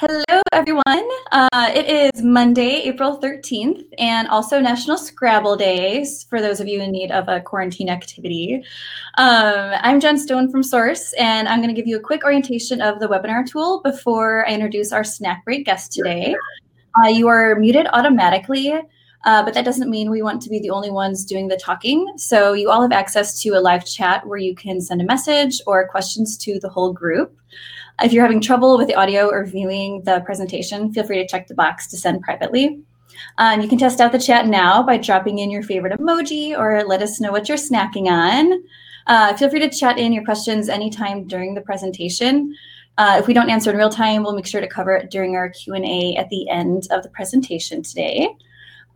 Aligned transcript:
Hello, 0.00 0.42
everyone. 0.52 1.08
Uh, 1.32 1.72
it 1.74 2.14
is 2.14 2.22
Monday, 2.22 2.82
April 2.84 3.18
13th, 3.18 3.82
and 3.98 4.28
also 4.28 4.60
National 4.60 4.96
Scrabble 4.96 5.56
Days 5.56 6.22
for 6.30 6.40
those 6.40 6.60
of 6.60 6.68
you 6.68 6.80
in 6.80 6.92
need 6.92 7.10
of 7.10 7.26
a 7.26 7.40
quarantine 7.40 7.88
activity. 7.88 8.62
Um, 9.16 9.72
I'm 9.82 9.98
Jen 9.98 10.16
Stone 10.16 10.52
from 10.52 10.62
Source, 10.62 11.12
and 11.14 11.48
I'm 11.48 11.58
going 11.58 11.74
to 11.74 11.74
give 11.74 11.88
you 11.88 11.96
a 11.96 12.00
quick 12.00 12.22
orientation 12.22 12.80
of 12.80 13.00
the 13.00 13.08
webinar 13.08 13.44
tool 13.44 13.80
before 13.82 14.46
I 14.46 14.52
introduce 14.52 14.92
our 14.92 15.02
snack 15.02 15.44
break 15.44 15.66
guest 15.66 15.90
today. 15.90 16.36
Uh, 17.02 17.08
you 17.08 17.26
are 17.26 17.56
muted 17.56 17.88
automatically, 17.92 18.72
uh, 19.24 19.44
but 19.44 19.52
that 19.54 19.64
doesn't 19.64 19.90
mean 19.90 20.12
we 20.12 20.22
want 20.22 20.40
to 20.42 20.48
be 20.48 20.60
the 20.60 20.70
only 20.70 20.92
ones 20.92 21.24
doing 21.24 21.48
the 21.48 21.56
talking. 21.56 22.06
So 22.18 22.52
you 22.52 22.70
all 22.70 22.82
have 22.82 22.92
access 22.92 23.42
to 23.42 23.48
a 23.48 23.60
live 23.60 23.84
chat 23.84 24.24
where 24.28 24.38
you 24.38 24.54
can 24.54 24.80
send 24.80 25.02
a 25.02 25.04
message 25.04 25.60
or 25.66 25.88
questions 25.88 26.38
to 26.38 26.60
the 26.60 26.68
whole 26.68 26.92
group. 26.92 27.36
If 28.00 28.12
you're 28.12 28.22
having 28.22 28.40
trouble 28.40 28.78
with 28.78 28.86
the 28.86 28.94
audio 28.94 29.28
or 29.28 29.44
viewing 29.44 30.02
the 30.04 30.20
presentation, 30.20 30.92
feel 30.92 31.04
free 31.04 31.18
to 31.18 31.26
check 31.26 31.48
the 31.48 31.54
box 31.54 31.88
to 31.88 31.96
send 31.96 32.22
privately. 32.22 32.80
Um, 33.38 33.60
you 33.60 33.68
can 33.68 33.78
test 33.78 34.00
out 34.00 34.12
the 34.12 34.18
chat 34.18 34.46
now 34.46 34.82
by 34.82 34.98
dropping 34.98 35.38
in 35.40 35.50
your 35.50 35.62
favorite 35.62 35.98
emoji 35.98 36.56
or 36.56 36.84
let 36.84 37.02
us 37.02 37.20
know 37.20 37.32
what 37.32 37.48
you're 37.48 37.58
snacking 37.58 38.06
on. 38.06 38.62
Uh, 39.08 39.34
feel 39.36 39.50
free 39.50 39.60
to 39.60 39.70
chat 39.70 39.98
in 39.98 40.12
your 40.12 40.24
questions 40.24 40.68
anytime 40.68 41.26
during 41.26 41.54
the 41.54 41.60
presentation. 41.60 42.54
Uh, 42.98 43.16
if 43.18 43.26
we 43.26 43.34
don't 43.34 43.50
answer 43.50 43.70
in 43.70 43.76
real 43.76 43.90
time, 43.90 44.22
we'll 44.22 44.34
make 44.34 44.46
sure 44.46 44.60
to 44.60 44.68
cover 44.68 44.94
it 44.94 45.10
during 45.10 45.34
our 45.34 45.48
Q&A 45.48 46.14
at 46.16 46.28
the 46.28 46.48
end 46.48 46.86
of 46.90 47.02
the 47.02 47.08
presentation 47.08 47.82
today. 47.82 48.28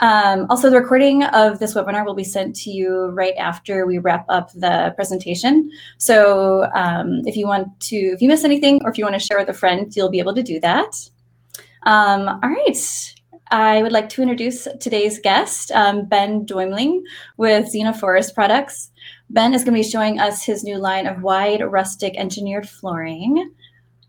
Um, 0.02 0.46
also, 0.50 0.68
the 0.68 0.80
recording 0.80 1.22
of 1.22 1.60
this 1.60 1.74
webinar 1.74 2.04
will 2.04 2.14
be 2.14 2.24
sent 2.24 2.56
to 2.56 2.70
you 2.70 3.06
right 3.10 3.36
after 3.36 3.86
we 3.86 3.98
wrap 3.98 4.26
up 4.28 4.50
the 4.52 4.92
presentation. 4.96 5.70
So 5.96 6.68
um, 6.74 7.22
if 7.24 7.36
you 7.36 7.46
want 7.46 7.68
to, 7.82 7.96
if 7.96 8.20
you 8.20 8.26
miss 8.26 8.42
anything 8.42 8.80
or 8.82 8.90
if 8.90 8.98
you 8.98 9.04
want 9.04 9.14
to 9.14 9.24
share 9.24 9.38
with 9.38 9.48
a 9.48 9.54
friend, 9.54 9.94
you'll 9.94 10.10
be 10.10 10.18
able 10.18 10.34
to 10.34 10.42
do 10.42 10.58
that. 10.58 11.08
Um, 11.84 12.28
all 12.28 12.50
right. 12.50 13.14
I 13.52 13.82
would 13.82 13.92
like 13.92 14.08
to 14.10 14.22
introduce 14.22 14.66
today's 14.80 15.20
guest, 15.20 15.70
um, 15.70 16.06
Ben 16.06 16.46
Deumling 16.46 17.02
with 17.36 17.68
Zena 17.68 17.94
Forest 17.94 18.34
Products. 18.34 18.90
Ben 19.30 19.54
is 19.54 19.62
going 19.62 19.74
to 19.74 19.86
be 19.86 19.88
showing 19.88 20.18
us 20.18 20.42
his 20.42 20.64
new 20.64 20.78
line 20.78 21.06
of 21.06 21.22
wide 21.22 21.60
rustic 21.60 22.16
engineered 22.16 22.68
flooring. 22.68 23.52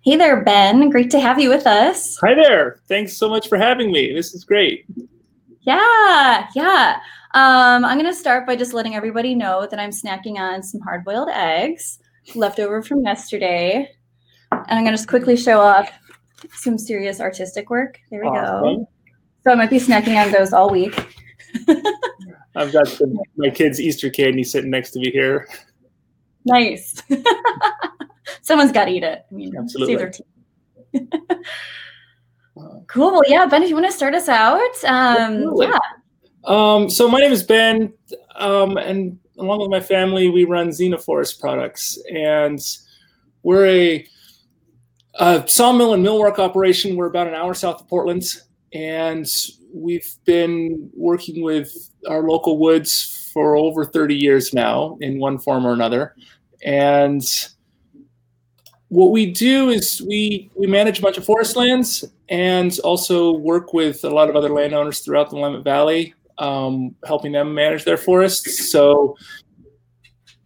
Hey 0.02 0.16
there, 0.16 0.44
Ben. 0.44 0.90
Great 0.90 1.12
to 1.12 1.20
have 1.20 1.40
you 1.40 1.50
with 1.50 1.68
us. 1.68 2.18
Hi 2.18 2.34
there. 2.34 2.80
Thanks 2.88 3.16
so 3.16 3.30
much 3.30 3.48
for 3.48 3.58
having 3.60 3.92
me. 3.92 4.12
This 4.12 4.34
is 4.34 4.44
great. 4.44 4.86
Yeah, 5.66 6.48
yeah. 6.56 7.00
Um, 7.34 7.84
I'm 7.86 7.98
going 7.98 8.12
to 8.12 8.18
start 8.18 8.46
by 8.46 8.56
just 8.56 8.74
letting 8.74 8.96
everybody 8.96 9.34
know 9.34 9.68
that 9.70 9.80
I'm 9.80 9.90
snacking 9.90 10.38
on 10.38 10.62
some 10.62 10.82
hard 10.82 11.04
boiled 11.04 11.30
eggs 11.30 12.00
left 12.36 12.60
over 12.60 12.82
from 12.82 13.04
yesterday. 13.04 13.90
And 14.52 14.66
I'm 14.70 14.84
going 14.84 14.94
to 14.94 14.98
just 14.98 15.08
quickly 15.08 15.36
show 15.36 15.60
off 15.60 15.90
some 16.54 16.78
serious 16.78 17.20
artistic 17.20 17.70
work. 17.70 18.00
There 18.12 18.22
we 18.22 18.28
awesome. 18.28 18.80
go. 18.80 18.90
So 19.44 19.52
I 19.52 19.56
might 19.56 19.70
be 19.70 19.78
snacking 19.78 20.24
on 20.24 20.32
those 20.32 20.54
all 20.54 20.70
week. 20.70 20.96
I've 22.56 22.72
got 22.72 22.86
the, 22.86 23.24
my 23.36 23.50
kid's 23.50 23.82
Easter 23.82 24.10
candy 24.10 24.44
sitting 24.44 24.70
next 24.70 24.92
to 24.92 25.00
me 25.00 25.12
here. 25.12 25.48
Nice. 26.46 27.02
Someone's 28.42 28.72
got 28.72 28.86
to 28.86 28.92
eat 28.92 29.04
it. 29.04 29.26
I 29.30 29.34
mean, 29.34 29.56
Absolutely. 29.58 30.12
Cool. 32.56 33.12
Well, 33.12 33.24
yeah, 33.28 33.46
Ben, 33.46 33.64
if 33.64 33.70
you 33.70 33.76
want 33.76 33.88
to 33.88 33.92
start 33.92 34.14
us 34.14 34.30
out, 34.30 34.84
um, 34.86 35.54
yeah. 35.58 35.80
Um, 36.44 36.90
so 36.90 37.08
my 37.08 37.20
name 37.20 37.32
is 37.32 37.42
Ben, 37.42 37.94
um, 38.36 38.78
and 38.78 39.18
along 39.40 39.62
with 39.62 39.70
my 39.70 39.80
family, 39.80 40.30
we 40.30 40.44
run 40.44 40.72
Zena 40.72 40.98
Forest 40.98 41.40
Products, 41.40 41.98
and 42.14 42.60
we're 43.42 43.66
a, 43.66 44.08
a 45.16 45.44
sawmill 45.48 45.94
and 45.94 46.06
millwork 46.06 46.38
operation. 46.38 46.96
We're 46.96 47.08
about 47.08 47.28
an 47.28 47.34
hour 47.34 47.54
south 47.56 47.82
of 47.82 47.88
Portland, 47.88 48.26
and 48.74 49.28
we've 49.74 50.16
been 50.26 50.92
working 50.94 51.42
with 51.42 51.72
our 52.08 52.22
local 52.22 52.60
woods 52.60 53.32
for 53.34 53.58
over 53.58 53.84
30 53.84 54.16
years 54.16 54.54
now, 54.54 54.98
in 55.02 55.18
one 55.18 55.40
form 55.40 55.66
or 55.66 55.74
another, 55.74 56.14
and 56.64 57.24
what 58.90 59.10
we 59.10 59.32
do 59.32 59.70
is 59.70 60.04
we 60.08 60.52
we 60.54 60.68
manage 60.68 61.00
a 61.00 61.02
bunch 61.02 61.18
of 61.18 61.26
forest 61.26 61.56
lands 61.56 62.06
and 62.34 62.80
also 62.80 63.34
work 63.34 63.74
with 63.74 64.04
a 64.04 64.10
lot 64.10 64.28
of 64.28 64.36
other 64.36 64.50
landowners 64.50 65.02
throughout 65.02 65.30
the 65.30 65.36
Willamette 65.36 65.64
Valley, 65.64 66.16
um, 66.40 66.96
helping 67.06 67.32
them 67.32 67.54
manage 67.54 67.86
their 67.86 67.96
forests. 67.96 68.72
So, 68.72 69.16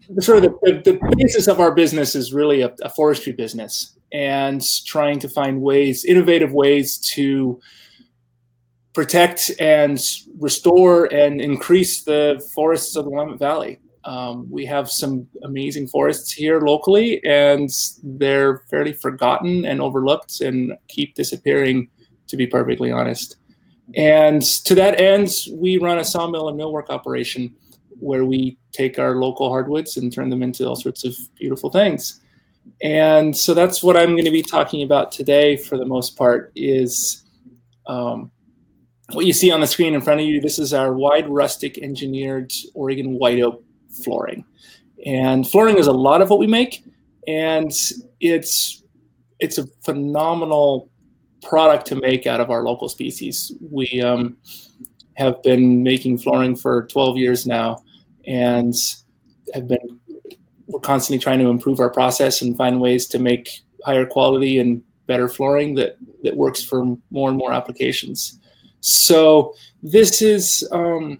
the, 0.09 0.21
sort 0.21 0.43
of 0.43 0.51
the, 0.61 0.81
the, 0.83 0.99
basis 1.15 1.47
of 1.47 1.61
our 1.61 1.73
business 1.73 2.13
is 2.13 2.33
really 2.33 2.61
a, 2.61 2.75
a 2.81 2.89
forestry 2.89 3.31
business 3.31 3.97
and 4.11 4.61
trying 4.85 5.17
to 5.19 5.29
find 5.29 5.61
ways, 5.61 6.03
innovative 6.03 6.51
ways 6.51 6.97
to 7.15 7.57
protect 8.93 9.51
and 9.59 9.97
restore 10.39 11.05
and 11.05 11.39
increase 11.39 12.03
the 12.03 12.45
forests 12.53 12.97
of 12.97 13.05
the 13.05 13.11
Willamette 13.11 13.39
Valley. 13.39 13.79
Um, 14.07 14.49
we 14.49 14.65
have 14.65 14.89
some 14.89 15.27
amazing 15.43 15.87
forests 15.89 16.31
here 16.31 16.61
locally, 16.61 17.21
and 17.25 17.69
they're 18.01 18.59
fairly 18.69 18.93
forgotten 18.93 19.65
and 19.65 19.81
overlooked 19.81 20.39
and 20.39 20.77
keep 20.87 21.13
disappearing, 21.13 21.89
to 22.27 22.37
be 22.37 22.47
perfectly 22.47 22.89
honest. 22.89 23.35
And 23.95 24.41
to 24.41 24.73
that 24.75 25.01
end, 25.01 25.29
we 25.51 25.77
run 25.77 25.97
a 25.97 26.05
sawmill 26.05 26.47
and 26.47 26.57
millwork 26.57 26.89
operation 26.89 27.53
where 27.99 28.23
we 28.23 28.57
take 28.71 28.97
our 28.97 29.15
local 29.15 29.49
hardwoods 29.49 29.97
and 29.97 30.11
turn 30.11 30.29
them 30.29 30.41
into 30.41 30.65
all 30.65 30.77
sorts 30.77 31.03
of 31.03 31.13
beautiful 31.35 31.69
things. 31.69 32.21
And 32.81 33.35
so 33.35 33.53
that's 33.53 33.83
what 33.83 33.97
I'm 33.97 34.11
going 34.11 34.23
to 34.23 34.31
be 34.31 34.41
talking 34.41 34.83
about 34.83 35.11
today 35.11 35.57
for 35.57 35.77
the 35.77 35.85
most 35.85 36.15
part 36.15 36.53
is 36.55 37.25
um, 37.87 38.31
what 39.11 39.25
you 39.25 39.33
see 39.33 39.51
on 39.51 39.59
the 39.59 39.67
screen 39.67 39.93
in 39.93 39.99
front 40.01 40.21
of 40.21 40.27
you. 40.27 40.39
This 40.39 40.59
is 40.59 40.73
our 40.73 40.93
wide 40.93 41.27
rustic 41.27 41.77
engineered 41.79 42.53
Oregon 42.73 43.13
white 43.13 43.41
oak 43.41 43.63
flooring. 44.03 44.45
And 45.05 45.47
flooring 45.47 45.77
is 45.77 45.87
a 45.87 45.93
lot 45.93 46.21
of 46.21 46.29
what 46.29 46.39
we 46.39 46.47
make, 46.47 46.83
and 47.27 47.71
it's 48.19 48.83
it's 49.39 49.57
a 49.57 49.67
phenomenal 49.83 50.89
product 51.43 51.85
to 51.87 51.95
make 51.95 52.25
out 52.25 52.41
of 52.41 52.49
our 52.49 52.63
local 52.63 52.89
species. 52.89 53.51
We 53.71 54.01
um, 54.01 54.37
have 55.15 55.41
been 55.43 55.83
making 55.83 56.17
flooring 56.17 56.55
for 56.55 56.87
12 56.87 57.17
years 57.17 57.45
now, 57.45 57.83
and 58.25 58.75
have 59.53 59.67
been 59.67 59.99
we're 60.67 60.79
constantly 60.79 61.19
trying 61.19 61.39
to 61.39 61.47
improve 61.47 61.79
our 61.79 61.89
process 61.89 62.41
and 62.41 62.57
find 62.57 62.81
ways 62.81 63.07
to 63.07 63.19
make 63.19 63.61
higher 63.85 64.05
quality 64.05 64.59
and 64.59 64.83
better 65.05 65.29
flooring 65.29 65.75
that 65.75 65.97
that 66.23 66.35
works 66.35 66.63
for 66.63 66.97
more 67.11 67.29
and 67.29 67.37
more 67.37 67.53
applications. 67.53 68.39
So 68.81 69.55
this 69.81 70.21
is 70.21 70.67
um, 70.71 71.19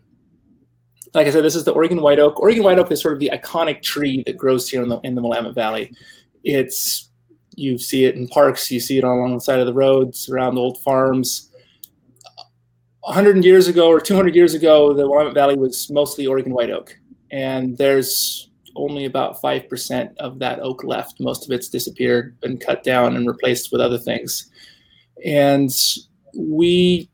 like 1.17 1.25
I 1.25 1.31
said, 1.31 1.43
this 1.43 1.55
is 1.55 1.63
the 1.63 1.71
Oregon 1.71 1.99
white 1.99 2.19
oak. 2.19 2.39
Oregon 2.39 2.63
white 2.63 2.77
oak 2.77 2.91
is 2.91 3.01
sort 3.01 3.15
of 3.15 3.19
the 3.19 3.31
iconic 3.33 3.81
tree 3.81 4.21
that 4.27 4.37
grows 4.37 4.69
here 4.69 4.83
in 4.83 4.87
the 4.87 4.99
in 4.99 5.15
the 5.15 5.21
Willamette 5.21 5.55
Valley. 5.55 5.91
It's 6.43 7.09
you 7.55 7.79
see 7.79 8.05
it 8.05 8.15
in 8.15 8.27
parks, 8.27 8.69
you 8.69 8.79
see 8.79 8.99
it 8.99 9.03
along 9.03 9.33
the 9.33 9.41
side 9.41 9.59
of 9.59 9.65
the 9.65 9.73
roads, 9.73 10.29
around 10.29 10.59
old 10.59 10.79
farms. 10.83 11.51
100 13.01 13.43
years 13.43 13.67
ago 13.67 13.87
or 13.87 13.99
200 13.99 14.35
years 14.35 14.53
ago, 14.53 14.93
the 14.93 15.09
Willamette 15.09 15.33
Valley 15.33 15.57
was 15.57 15.89
mostly 15.89 16.27
Oregon 16.27 16.53
white 16.53 16.69
oak, 16.69 16.95
and 17.31 17.75
there's 17.79 18.51
only 18.75 19.05
about 19.05 19.41
five 19.41 19.67
percent 19.67 20.15
of 20.19 20.37
that 20.37 20.59
oak 20.59 20.83
left. 20.83 21.19
Most 21.19 21.45
of 21.45 21.51
it's 21.51 21.67
disappeared, 21.67 22.39
been 22.41 22.59
cut 22.59 22.83
down, 22.83 23.15
and 23.15 23.27
replaced 23.27 23.71
with 23.71 23.81
other 23.81 23.97
things. 23.97 24.51
And 25.25 25.71
we 26.35 27.09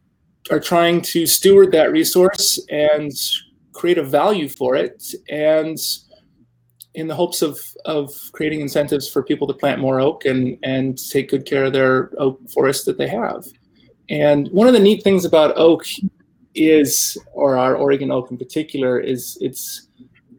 are 0.51 0.59
trying 0.59 0.99
to 0.99 1.25
steward 1.25 1.71
that 1.71 1.93
resource 1.93 2.59
and 2.69 3.13
create 3.73 3.97
a 3.97 4.03
value 4.03 4.47
for 4.47 4.75
it 4.75 5.13
and 5.29 5.77
in 6.95 7.07
the 7.07 7.15
hopes 7.15 7.41
of 7.41 7.59
of 7.85 8.11
creating 8.33 8.61
incentives 8.61 9.09
for 9.09 9.23
people 9.23 9.47
to 9.47 9.53
plant 9.53 9.81
more 9.81 9.99
oak 9.99 10.25
and 10.25 10.57
and 10.63 10.97
take 11.09 11.29
good 11.29 11.45
care 11.45 11.65
of 11.65 11.73
their 11.73 12.11
oak 12.19 12.39
forest 12.49 12.85
that 12.85 12.97
they 12.97 13.07
have. 13.07 13.45
And 14.09 14.47
one 14.49 14.67
of 14.67 14.73
the 14.73 14.79
neat 14.79 15.03
things 15.03 15.25
about 15.25 15.57
oak 15.57 15.85
is, 16.55 17.17
or 17.33 17.57
our 17.57 17.75
Oregon 17.75 18.11
oak 18.11 18.29
in 18.31 18.37
particular, 18.37 18.99
is 18.99 19.37
it's 19.41 19.87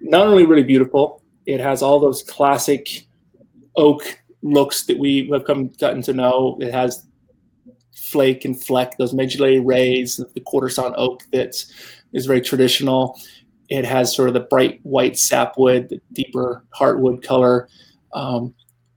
not 0.00 0.26
only 0.26 0.46
really 0.46 0.62
beautiful, 0.62 1.22
it 1.46 1.60
has 1.60 1.82
all 1.82 1.98
those 1.98 2.22
classic 2.22 3.06
oak 3.76 4.02
looks 4.42 4.84
that 4.84 4.98
we 4.98 5.28
have 5.32 5.44
come 5.44 5.68
gotten 5.80 6.02
to 6.02 6.12
know. 6.12 6.58
It 6.60 6.72
has 6.72 7.06
flake 7.96 8.44
and 8.44 8.62
fleck, 8.62 8.96
those 8.96 9.14
medullary 9.14 9.60
rays, 9.60 10.20
the 10.34 10.40
quarter 10.40 10.68
sawn 10.68 10.94
oak 10.96 11.24
that 11.32 11.64
is 12.14 12.26
very 12.26 12.40
traditional. 12.40 13.20
It 13.68 13.84
has 13.84 14.14
sort 14.14 14.28
of 14.28 14.34
the 14.34 14.40
bright 14.40 14.80
white 14.82 15.18
sapwood, 15.18 15.90
the 15.90 16.00
deeper 16.12 16.64
heartwood 16.74 17.22
color. 17.22 17.68
Um, 18.14 18.54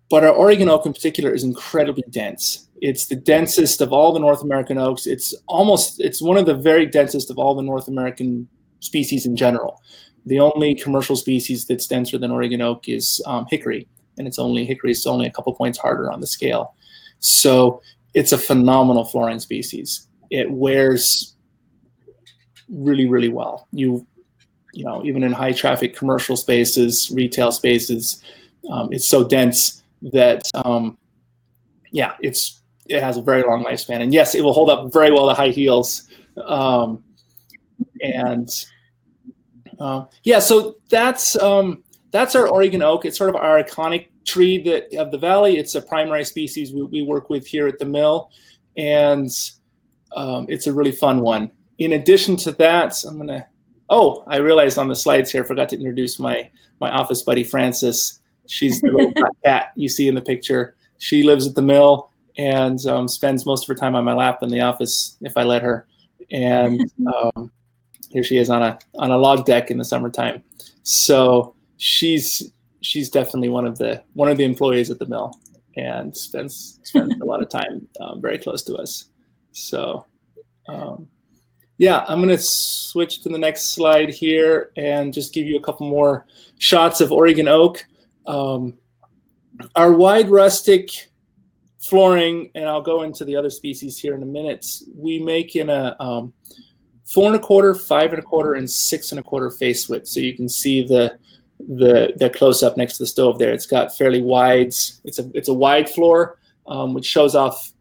but 0.10 0.24
our 0.24 0.32
Oregon 0.32 0.70
oak 0.70 0.86
in 0.86 0.94
particular 0.94 1.34
is 1.34 1.44
incredibly 1.44 2.04
dense. 2.10 2.70
It's 2.82 3.08
the 3.08 3.16
densest 3.16 3.82
of 3.82 3.92
all 3.92 4.14
the 4.14 4.20
North 4.20 4.44
American 4.44 4.78
oaks. 4.78 5.08
It's 5.08 5.34
almost, 5.48 6.00
it's 6.00 6.22
one 6.22 6.38
of 6.38 6.46
the 6.46 6.54
very 6.54 6.86
densest 6.86 7.30
of 7.30 7.38
all 7.38 7.56
the 7.56 7.64
North 7.64 7.88
American 7.88 8.48
species 8.80 9.26
in 9.26 9.36
general. 9.36 9.82
The 10.26 10.40
only 10.40 10.76
commercial 10.76 11.16
species 11.16 11.66
that's 11.66 11.88
denser 11.88 12.18
than 12.18 12.32
Oregon 12.32 12.62
oak 12.62 12.88
is 12.88 13.22
um, 13.26 13.48
hickory, 13.50 13.88
and 14.18 14.28
it's 14.28 14.38
only 14.38 14.66
hickory 14.66 14.92
is 14.92 15.08
only 15.08 15.26
a 15.26 15.32
couple 15.32 15.54
points 15.56 15.78
harder 15.78 16.12
on 16.12 16.22
the 16.22 16.28
scale. 16.28 16.76
So 17.20 17.82
it's 18.14 18.32
a 18.32 18.38
phenomenal 18.38 19.06
flooring 19.06 19.40
species. 19.40 20.08
It 20.30 20.52
wears 20.52 21.37
really, 22.70 23.06
really 23.06 23.30
well. 23.30 23.68
You, 23.72 24.06
you 24.74 24.84
know, 24.84 25.04
even 25.06 25.24
in 25.24 25.32
high 25.32 25.54
traffic 25.54 25.96
commercial 25.96 26.38
spaces, 26.38 27.10
retail 27.12 27.52
spaces, 27.52 28.22
um, 28.70 28.90
it's 28.92 29.08
so 29.08 29.24
dense 29.24 29.84
that, 30.02 30.44
um, 30.54 30.98
yeah, 31.92 32.16
it's 32.22 32.62
it 32.88 33.02
has 33.02 33.18
a 33.18 33.22
very 33.22 33.44
long 33.44 33.64
lifespan. 33.64 34.02
And 34.02 34.14
yes, 34.14 34.36
it 34.36 34.44
will 34.44 34.54
hold 34.54 34.70
up 34.70 34.94
very 34.94 35.12
well 35.12 35.28
to 35.28 35.34
high 35.34 35.50
heels. 35.50 36.08
Um, 36.46 37.04
and 38.02 38.50
uh, 39.80 40.06
yeah, 40.24 40.40
so 40.40 40.78
that's 40.90 41.36
um, 41.38 41.84
that's 42.12 42.36
our 42.36 42.48
Oregon 42.48 42.82
oak. 42.82 43.06
It's 43.06 43.18
sort 43.18 43.30
of 43.30 43.36
our 43.36 43.62
iconic 43.62 44.08
tree 44.26 44.62
that 44.64 44.94
of 45.00 45.12
the 45.12 45.18
valley. 45.18 45.58
It's 45.58 45.76
a 45.76 45.82
primary 45.82 46.24
species 46.26 46.74
we, 46.74 46.84
we 46.84 47.02
work 47.02 47.30
with 47.30 47.46
here 47.46 47.68
at 47.68 47.80
the 47.80 47.86
mill, 47.86 48.32
and 48.76 49.30
um, 50.16 50.46
it's 50.50 50.68
a 50.68 50.74
really 50.74 50.92
fun 50.92 51.22
one. 51.22 51.52
In 51.80 51.94
addition 51.94 52.36
to 52.38 52.52
that, 52.54 53.04
I'm 53.08 53.18
gonna. 53.18 53.48
Oh, 53.90 54.24
I 54.28 54.38
realized 54.38 54.78
on 54.78 54.90
the 54.90 54.96
slides 54.96 55.32
here, 55.32 55.44
I 55.44 55.48
forgot 55.48 55.70
to 55.70 55.78
introduce 55.78 56.20
my 56.20 56.50
my 56.80 56.92
office 56.92 57.22
buddy 57.22 57.44
Frances. 57.44 58.20
She's 58.48 58.82
the 58.82 58.92
little 58.92 59.12
black 59.12 59.32
cat 59.46 59.72
you 59.76 59.90
see 59.90 60.08
in 60.08 60.16
the 60.16 60.22
picture. 60.22 60.76
She 60.98 61.24
lives 61.24 61.48
at 61.48 61.56
the 61.56 61.62
mill 61.62 62.12
and 62.38 62.84
um, 62.86 63.08
spends 63.08 63.46
most 63.46 63.64
of 63.64 63.68
her 63.68 63.76
time 63.76 63.96
on 63.96 64.04
my 64.04 64.14
lap 64.14 64.44
in 64.44 64.50
the 64.50 64.62
office 64.62 65.18
if 65.22 65.38
I 65.38 65.44
let 65.44 65.62
her. 65.62 65.88
And 66.32 66.92
um, 67.16 67.52
here 68.10 68.24
she 68.24 68.38
is 68.38 68.50
on 68.50 68.64
a 68.64 68.80
on 68.96 69.12
a 69.12 69.18
log 69.18 69.46
deck 69.46 69.72
in 69.72 69.78
the 69.78 69.86
summertime. 69.86 70.44
So 70.84 71.56
she's 71.78 72.52
she's 72.82 73.10
definitely 73.10 73.50
one 73.50 73.66
of 73.66 73.78
the 73.78 74.04
one 74.14 74.30
of 74.30 74.38
the 74.38 74.46
employees 74.46 74.90
at 74.90 75.00
the 75.00 75.06
mill 75.06 75.34
and 75.76 76.16
spends 76.16 76.80
spends 76.84 77.20
a 77.22 77.26
lot 77.26 77.42
of 77.42 77.50
time 77.60 77.88
um, 78.00 78.22
very 78.22 78.38
close 78.38 78.64
to 78.64 78.76
us. 78.76 79.06
So 79.52 80.06
um, 80.68 81.08
yeah, 81.78 82.06
I'm 82.08 82.20
gonna 82.20 82.38
switch 82.38 83.22
to 83.22 83.30
the 83.30 83.38
next 83.38 83.74
slide 83.74 84.10
here 84.10 84.72
and 84.78 85.14
just 85.14 85.34
give 85.34 85.46
you 85.46 85.58
a 85.58 85.62
couple 85.62 85.88
more 85.88 86.26
shots 86.58 87.02
of 87.02 87.12
Oregon 87.12 87.48
oak. 87.48 87.86
Um, 88.26 88.78
our 89.76 89.94
wide 89.94 90.30
rustic 90.30 91.10
flooring, 91.80 92.50
and 92.56 92.66
I'll 92.66 92.82
go 92.82 93.04
into 93.04 93.26
the 93.26 93.36
other 93.36 93.50
species 93.50 93.98
here 93.98 94.16
in 94.16 94.24
a 94.24 94.26
minute. 94.26 94.66
We 94.96 95.20
make 95.20 95.56
in 95.56 95.70
a 95.70 95.96
um, 96.00 96.34
four 97.06 97.28
and 97.28 97.36
a 97.36 97.40
quarter, 97.40 97.76
five 97.76 98.12
and 98.12 98.20
a 98.20 98.26
quarter, 98.26 98.56
and 98.56 98.70
six 98.70 99.12
and 99.12 99.20
a 99.20 99.24
quarter 99.24 99.52
face 99.52 99.88
width. 99.88 100.08
So 100.08 100.20
you 100.20 100.36
can 100.36 100.50
see 100.50 100.86
the 100.86 101.18
the 101.60 102.14
the 102.18 102.30
close 102.30 102.64
up 102.64 102.78
next 102.78 102.98
to 102.98 103.04
the 103.04 103.08
stove 103.08 103.38
there. 103.38 103.54
It's 103.54 103.68
got 103.68 103.96
fairly 103.96 104.22
wide. 104.22 104.68
It's 104.68 105.20
a 105.20 105.30
it's 105.36 105.50
a 105.50 105.54
wide 105.54 105.90
floor, 105.90 106.40
um, 106.66 106.96
which 106.96 107.06
shows 107.06 107.36
off 107.36 107.72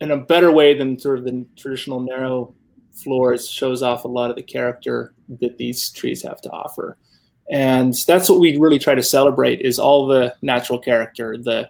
in 0.00 0.10
a 0.10 0.16
better 0.16 0.52
way 0.52 0.74
than 0.74 0.98
sort 0.98 1.18
of 1.18 1.24
the 1.24 1.46
traditional 1.56 2.00
narrow 2.00 2.54
floors. 3.02 3.48
Shows 3.48 3.82
off 3.82 4.04
a 4.04 4.08
lot 4.08 4.30
of 4.30 4.36
the 4.36 4.42
character 4.42 5.14
that 5.40 5.58
these 5.58 5.90
trees 5.90 6.22
have 6.22 6.40
to 6.42 6.50
offer, 6.50 6.96
and 7.50 7.94
that's 8.06 8.28
what 8.28 8.40
we 8.40 8.56
really 8.56 8.78
try 8.78 8.94
to 8.94 9.02
celebrate 9.02 9.60
is 9.60 9.78
all 9.78 10.06
the 10.06 10.34
natural 10.42 10.78
character, 10.78 11.36
the 11.36 11.68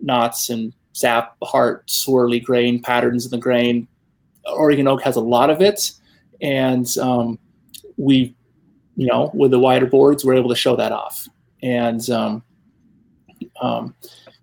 knots 0.00 0.50
and 0.50 0.72
sap, 0.92 1.36
heart, 1.42 1.86
swirly 1.86 2.42
grain 2.42 2.80
patterns 2.80 3.24
in 3.24 3.30
the 3.30 3.38
grain. 3.38 3.88
Oregon 4.46 4.86
oak 4.86 5.02
has 5.02 5.16
a 5.16 5.20
lot 5.20 5.50
of 5.50 5.60
it, 5.62 5.92
and 6.40 6.96
um, 6.98 7.38
we 7.96 8.34
you 8.96 9.06
know, 9.06 9.30
with 9.34 9.50
the 9.50 9.58
wider 9.58 9.86
boards, 9.86 10.24
we're 10.24 10.34
able 10.34 10.48
to 10.48 10.56
show 10.56 10.76
that 10.76 10.92
off. 10.92 11.28
And 11.62 12.08
um, 12.10 12.42
um, 13.60 13.94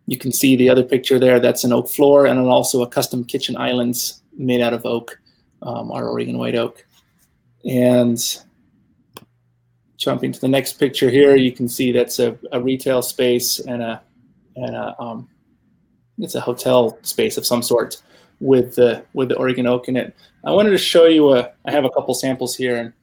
you 0.07 0.17
can 0.17 0.31
see 0.31 0.55
the 0.55 0.69
other 0.69 0.83
picture 0.83 1.19
there. 1.19 1.39
That's 1.39 1.63
an 1.63 1.71
oak 1.71 1.89
floor 1.89 2.25
and 2.25 2.39
also 2.39 2.81
a 2.81 2.87
custom 2.87 3.23
kitchen 3.23 3.55
islands 3.55 4.21
made 4.37 4.61
out 4.61 4.73
of 4.73 4.85
oak, 4.85 5.19
um, 5.61 5.91
our 5.91 6.09
Oregon 6.09 6.37
white 6.37 6.55
oak. 6.55 6.85
And 7.65 8.19
jumping 9.97 10.31
to 10.31 10.41
the 10.41 10.47
next 10.47 10.73
picture 10.73 11.09
here, 11.09 11.35
you 11.35 11.51
can 11.51 11.67
see 11.67 11.91
that's 11.91 12.19
a, 12.19 12.37
a 12.51 12.61
retail 12.61 13.01
space 13.01 13.59
and 13.59 13.81
a 13.81 14.01
and 14.55 14.75
a 14.75 14.95
um, 14.99 15.29
it's 16.17 16.35
a 16.35 16.41
hotel 16.41 16.97
space 17.03 17.37
of 17.37 17.45
some 17.45 17.63
sort 17.63 18.01
with 18.39 18.75
the 18.75 19.05
with 19.13 19.29
the 19.29 19.37
Oregon 19.37 19.67
oak 19.67 19.87
in 19.87 19.95
it. 19.95 20.15
I 20.43 20.51
wanted 20.51 20.71
to 20.71 20.77
show 20.77 21.05
you 21.05 21.33
a. 21.33 21.51
I 21.65 21.71
have 21.71 21.85
a 21.85 21.89
couple 21.89 22.13
samples 22.13 22.55
here, 22.55 22.77
and 22.77 22.93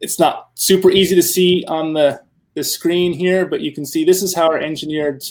it's 0.00 0.18
not 0.18 0.50
super 0.54 0.90
easy 0.90 1.14
to 1.14 1.22
see 1.22 1.64
on 1.68 1.92
the, 1.92 2.22
the 2.54 2.64
screen 2.64 3.12
here, 3.12 3.46
but 3.46 3.60
you 3.60 3.72
can 3.72 3.84
see 3.84 4.04
this 4.04 4.22
is 4.22 4.34
how 4.34 4.46
our 4.46 4.58
engineered 4.58 5.22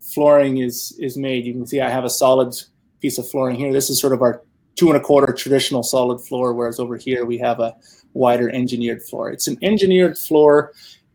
flooring 0.00 0.58
is, 0.58 0.96
is 0.98 1.16
made. 1.16 1.46
You 1.46 1.52
can 1.52 1.66
see 1.66 1.80
I 1.80 1.88
have 1.88 2.04
a 2.04 2.10
solid 2.10 2.54
piece 3.00 3.18
of 3.18 3.28
flooring 3.28 3.56
here. 3.56 3.72
This 3.72 3.90
is 3.90 4.00
sort 4.00 4.12
of 4.12 4.22
our 4.22 4.42
two 4.78 4.88
and 4.88 4.96
a 4.96 5.00
quarter 5.00 5.32
traditional 5.32 5.82
solid 5.82 6.20
floor, 6.20 6.54
whereas 6.54 6.78
over 6.78 6.96
here 6.96 7.24
we 7.24 7.36
have 7.36 7.58
a 7.58 7.74
wider 8.14 8.48
engineered 8.50 9.02
floor. 9.02 9.30
It's 9.30 9.48
an 9.48 9.58
engineered 9.60 10.16
floor 10.16 10.72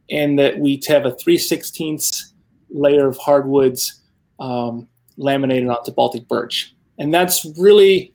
in 0.09 0.35
that 0.35 0.59
we 0.59 0.81
have 0.87 1.05
a 1.05 1.15
3 1.15 1.37
16th 1.37 2.33
layer 2.69 3.07
of 3.07 3.17
hardwoods 3.17 4.01
um, 4.39 4.87
laminated 5.17 5.69
onto 5.69 5.91
Baltic 5.91 6.27
birch. 6.27 6.75
And 6.97 7.13
that's 7.13 7.45
really 7.57 8.13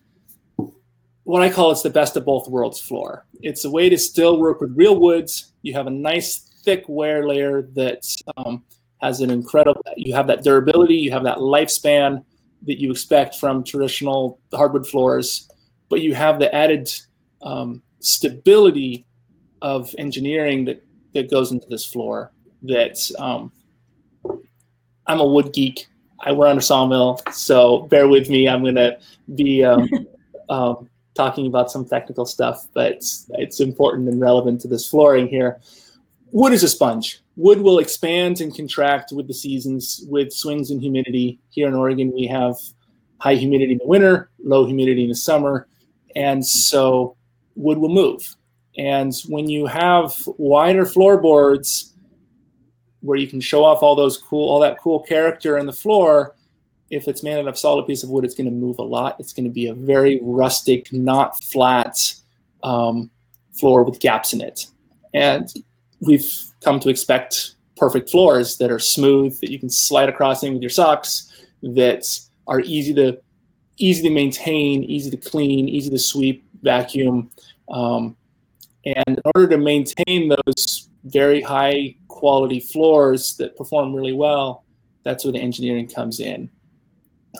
what 1.24 1.42
I 1.42 1.50
call 1.50 1.70
it's 1.70 1.82
the 1.82 1.90
best 1.90 2.16
of 2.16 2.24
both 2.24 2.48
worlds 2.48 2.80
floor. 2.80 3.26
It's 3.40 3.64
a 3.64 3.70
way 3.70 3.88
to 3.88 3.98
still 3.98 4.38
work 4.38 4.60
with 4.60 4.76
real 4.76 4.98
woods. 4.98 5.52
You 5.62 5.72
have 5.74 5.86
a 5.86 5.90
nice 5.90 6.38
thick 6.62 6.84
wear 6.88 7.26
layer 7.26 7.62
that 7.74 8.06
um, 8.36 8.64
has 9.00 9.20
an 9.20 9.30
incredible, 9.30 9.82
you 9.96 10.14
have 10.14 10.26
that 10.26 10.42
durability, 10.42 10.96
you 10.96 11.10
have 11.10 11.24
that 11.24 11.38
lifespan 11.38 12.24
that 12.62 12.80
you 12.80 12.90
expect 12.90 13.36
from 13.36 13.64
traditional 13.64 14.38
hardwood 14.52 14.86
floors, 14.86 15.48
but 15.88 16.00
you 16.00 16.14
have 16.14 16.38
the 16.38 16.54
added 16.54 16.90
um, 17.42 17.82
stability 18.00 19.06
of 19.62 19.94
engineering 19.98 20.64
that, 20.64 20.84
that 21.14 21.30
goes 21.30 21.52
into 21.52 21.66
this 21.68 21.84
floor 21.84 22.32
that 22.62 23.10
um, 23.18 23.52
I'm 25.06 25.20
a 25.20 25.26
wood 25.26 25.52
geek. 25.52 25.86
I 26.20 26.32
run 26.32 26.58
a 26.58 26.60
sawmill, 26.60 27.20
so 27.32 27.82
bear 27.82 28.08
with 28.08 28.28
me. 28.28 28.48
I'm 28.48 28.62
going 28.62 28.74
to 28.74 28.98
be 29.36 29.64
um, 29.64 29.88
um, 30.48 30.88
talking 31.14 31.46
about 31.46 31.70
some 31.70 31.84
technical 31.84 32.26
stuff, 32.26 32.68
but 32.74 32.92
it's, 32.92 33.30
it's 33.34 33.60
important 33.60 34.08
and 34.08 34.20
relevant 34.20 34.60
to 34.62 34.68
this 34.68 34.88
flooring 34.88 35.28
here. 35.28 35.60
Wood 36.32 36.52
is 36.52 36.62
a 36.62 36.68
sponge. 36.68 37.20
Wood 37.38 37.60
will 37.60 37.78
expand 37.78 38.40
and 38.40 38.52
contract 38.52 39.12
with 39.12 39.28
the 39.28 39.32
seasons, 39.32 40.04
with 40.08 40.32
swings 40.32 40.72
in 40.72 40.80
humidity. 40.80 41.38
Here 41.50 41.68
in 41.68 41.74
Oregon, 41.74 42.12
we 42.12 42.26
have 42.26 42.56
high 43.18 43.36
humidity 43.36 43.74
in 43.74 43.78
the 43.78 43.86
winter, 43.86 44.28
low 44.42 44.66
humidity 44.66 45.04
in 45.04 45.08
the 45.08 45.14
summer, 45.14 45.68
and 46.16 46.44
so 46.44 47.16
wood 47.54 47.78
will 47.78 47.90
move. 47.90 48.34
And 48.76 49.14
when 49.28 49.48
you 49.48 49.66
have 49.66 50.16
wider 50.36 50.84
floorboards 50.84 51.94
where 53.02 53.16
you 53.16 53.28
can 53.28 53.40
show 53.40 53.64
off 53.64 53.84
all 53.84 53.94
those 53.94 54.18
cool, 54.18 54.48
all 54.48 54.58
that 54.58 54.80
cool 54.80 54.98
character 54.98 55.58
in 55.58 55.66
the 55.66 55.72
floor, 55.72 56.34
if 56.90 57.06
it's 57.06 57.22
made 57.22 57.38
out 57.38 57.46
of 57.46 57.56
solid 57.56 57.86
piece 57.86 58.02
of 58.02 58.10
wood, 58.10 58.24
it's 58.24 58.34
going 58.34 58.46
to 58.46 58.50
move 58.50 58.80
a 58.80 58.82
lot. 58.82 59.14
It's 59.20 59.32
going 59.32 59.44
to 59.44 59.54
be 59.54 59.68
a 59.68 59.74
very 59.74 60.18
rustic, 60.24 60.92
not 60.92 61.40
flat 61.44 61.96
um, 62.64 63.12
floor 63.52 63.84
with 63.84 64.00
gaps 64.00 64.32
in 64.32 64.40
it. 64.40 64.66
And 65.14 65.48
we've 66.00 66.30
come 66.62 66.80
to 66.80 66.88
expect 66.88 67.54
perfect 67.76 68.10
floors 68.10 68.56
that 68.58 68.70
are 68.70 68.78
smooth, 68.78 69.38
that 69.40 69.50
you 69.50 69.58
can 69.58 69.70
slide 69.70 70.08
across 70.08 70.42
in 70.42 70.52
with 70.52 70.62
your 70.62 70.70
socks, 70.70 71.32
that 71.62 72.06
are 72.46 72.60
easy 72.60 72.94
to 72.94 73.18
easy 73.80 74.02
to 74.02 74.10
maintain, 74.10 74.82
easy 74.84 75.10
to 75.10 75.16
clean, 75.16 75.68
easy 75.68 75.88
to 75.90 75.98
sweep, 75.98 76.44
vacuum. 76.62 77.30
Um, 77.70 78.16
and 78.84 79.04
in 79.06 79.18
order 79.34 79.48
to 79.48 79.58
maintain 79.58 80.28
those 80.28 80.88
very 81.04 81.40
high 81.40 81.94
quality 82.08 82.58
floors 82.58 83.36
that 83.36 83.56
perform 83.56 83.94
really 83.94 84.12
well, 84.12 84.64
that's 85.04 85.24
where 85.24 85.32
the 85.32 85.38
engineering 85.38 85.86
comes 85.86 86.18
in. 86.20 86.50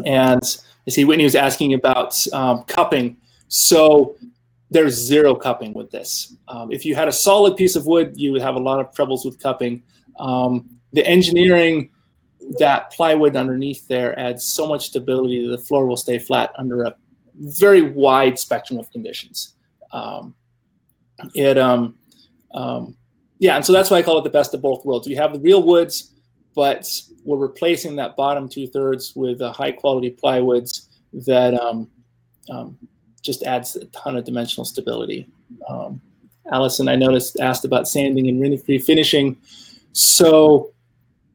And 0.05 0.43
I 0.87 0.91
see 0.91 1.05
Whitney 1.05 1.25
was 1.25 1.35
asking 1.35 1.75
about 1.75 2.15
um, 2.33 2.63
cupping. 2.65 3.17
So 3.49 4.17
there's 4.71 4.95
zero 4.95 5.35
cupping 5.35 5.73
with 5.73 5.91
this. 5.91 6.37
Um, 6.49 6.71
if 6.71 6.85
you 6.85 6.95
had 6.95 7.09
a 7.09 7.13
solid 7.13 7.57
piece 7.57 7.77
of 7.77 7.87
wood, 7.87 8.13
you 8.17 8.33
would 8.33 8.43
have 8.43 8.55
a 8.55 8.61
lot 8.61 8.81
of 8.81 8.95
troubles 8.95 9.25
with 9.25 9.41
cupping. 9.41 9.83
Um, 10.19 10.69
the 10.93 11.07
engineering 11.07 11.91
that 12.59 12.91
plywood 12.93 13.37
underneath 13.37 13.87
there 13.89 14.19
adds 14.19 14.45
so 14.45 14.67
much 14.67 14.87
stability 14.87 15.47
that 15.47 15.57
the 15.57 15.63
floor 15.63 15.87
will 15.87 15.97
stay 15.97 16.19
flat 16.19 16.53
under 16.57 16.85
a 16.85 16.95
very 17.35 17.83
wide 17.83 18.39
spectrum 18.39 18.79
of 18.79 18.91
conditions. 18.91 19.55
Um, 19.93 20.35
it, 21.35 21.59
um, 21.59 21.97
um, 22.55 22.97
yeah, 23.39 23.57
and 23.57 23.65
so 23.65 23.73
that's 23.73 23.91
why 23.91 23.99
I 23.99 24.03
call 24.03 24.19
it 24.19 24.25
the 24.25 24.31
best 24.31 24.55
of 24.55 24.63
both 24.63 24.85
worlds. 24.85 25.07
You 25.07 25.17
have 25.17 25.33
the 25.33 25.41
real 25.41 25.63
woods, 25.63 26.15
but 26.55 26.91
we're 27.25 27.39
replacing 27.39 27.97
that 27.97 28.17
bottom 28.17 28.49
two 28.49 28.67
thirds 28.67 29.15
with 29.15 29.41
high 29.41 29.73
quality 29.73 30.11
plywoods 30.11 30.89
that 31.27 31.55
um, 31.55 31.89
just 33.23 33.43
adds 33.43 33.77
a 33.77 33.85
ton 33.87 34.17
of 34.17 34.25
dimensional 34.25 34.65
stability. 34.65 35.29
Um, 35.69 36.01
Allison, 36.53 36.89
I 36.89 36.97
noticed, 36.97 37.41
asked 37.41 37.65
about 37.65 37.89
sanding 37.89 38.29
and 38.29 38.41
refinishing. 38.41 39.37
So 39.93 40.73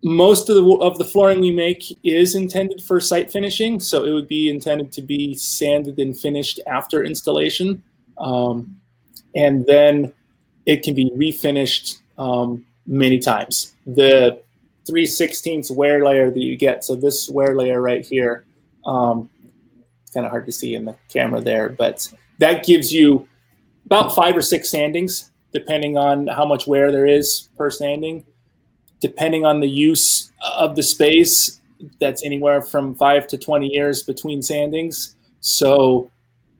most 0.04 0.50
of 0.50 0.56
the 0.56 0.78
of 0.82 0.98
the 0.98 1.06
flooring 1.06 1.40
we 1.40 1.52
make 1.52 1.98
is 2.04 2.36
intended 2.36 2.82
for 2.84 3.00
site 3.00 3.32
finishing, 3.32 3.80
so 3.80 4.04
it 4.04 4.12
would 4.12 4.28
be 4.28 4.50
intended 4.50 4.92
to 4.94 5.02
be 5.02 5.34
sanded 5.36 5.98
and 5.98 6.18
finished 6.18 6.60
after 6.68 7.04
installation, 7.04 7.82
um, 8.18 8.80
and 9.36 9.66
then 9.66 10.12
it 10.66 10.84
can 10.84 10.94
be 10.94 11.10
refinished 11.12 12.00
um, 12.18 12.66
many 12.86 13.18
times. 13.20 13.74
The 13.88 14.42
3 14.86 15.06
16ths 15.06 15.72
wear 15.72 16.06
layer 16.06 16.30
that 16.30 16.40
you 16.40 16.58
get, 16.58 16.84
so 16.84 16.96
this 16.96 17.30
wear 17.30 17.56
layer 17.56 17.82
right 17.82 18.06
here, 18.06 18.46
um, 18.86 19.30
kind 20.14 20.26
of 20.26 20.32
hard 20.32 20.46
to 20.46 20.52
see 20.52 20.76
in 20.76 20.86
the 20.86 20.96
camera 21.10 21.42
there, 21.42 21.70
but 21.70 22.12
that 22.40 22.66
gives 22.66 22.94
you 22.94 23.28
about 23.86 24.16
five 24.16 24.36
or 24.36 24.42
six 24.42 24.72
sandings, 24.72 25.30
depending 25.52 25.98
on 25.98 26.28
how 26.28 26.46
much 26.46 26.68
wear 26.68 26.92
there 26.92 27.06
is 27.06 27.50
per 27.58 27.70
sanding 27.70 28.26
depending 29.04 29.46
on 29.46 29.60
the 29.60 29.68
use 29.68 30.32
of 30.58 30.78
the 30.78 30.82
space, 30.82 31.60
that's 32.00 32.24
anywhere 32.24 32.62
from 32.62 32.96
five 32.96 33.28
to 33.28 33.38
20 33.38 33.68
years 33.68 34.02
between 34.02 34.40
sandings. 34.40 35.16
So 35.42 36.10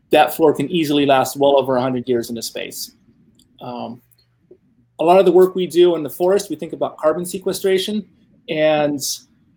that 0.10 0.34
floor 0.34 0.54
can 0.54 0.70
easily 0.70 1.06
last 1.06 1.38
well 1.38 1.58
over 1.58 1.76
100 1.76 2.08
years 2.10 2.30
in 2.30 2.38
a 2.38 2.42
space. 2.42 2.98
Um, 3.62 4.02
a 5.00 5.06
lot 5.06 5.20
of 5.20 5.26
the 5.26 5.32
work 5.32 5.56
we 5.56 5.68
do 5.68 5.96
in 5.96 6.04
the 6.04 6.10
forest, 6.10 6.50
we 6.50 6.58
think 6.58 6.74
about 6.74 6.98
carbon 6.98 7.26
sequestration 7.26 8.06
and 8.50 9.00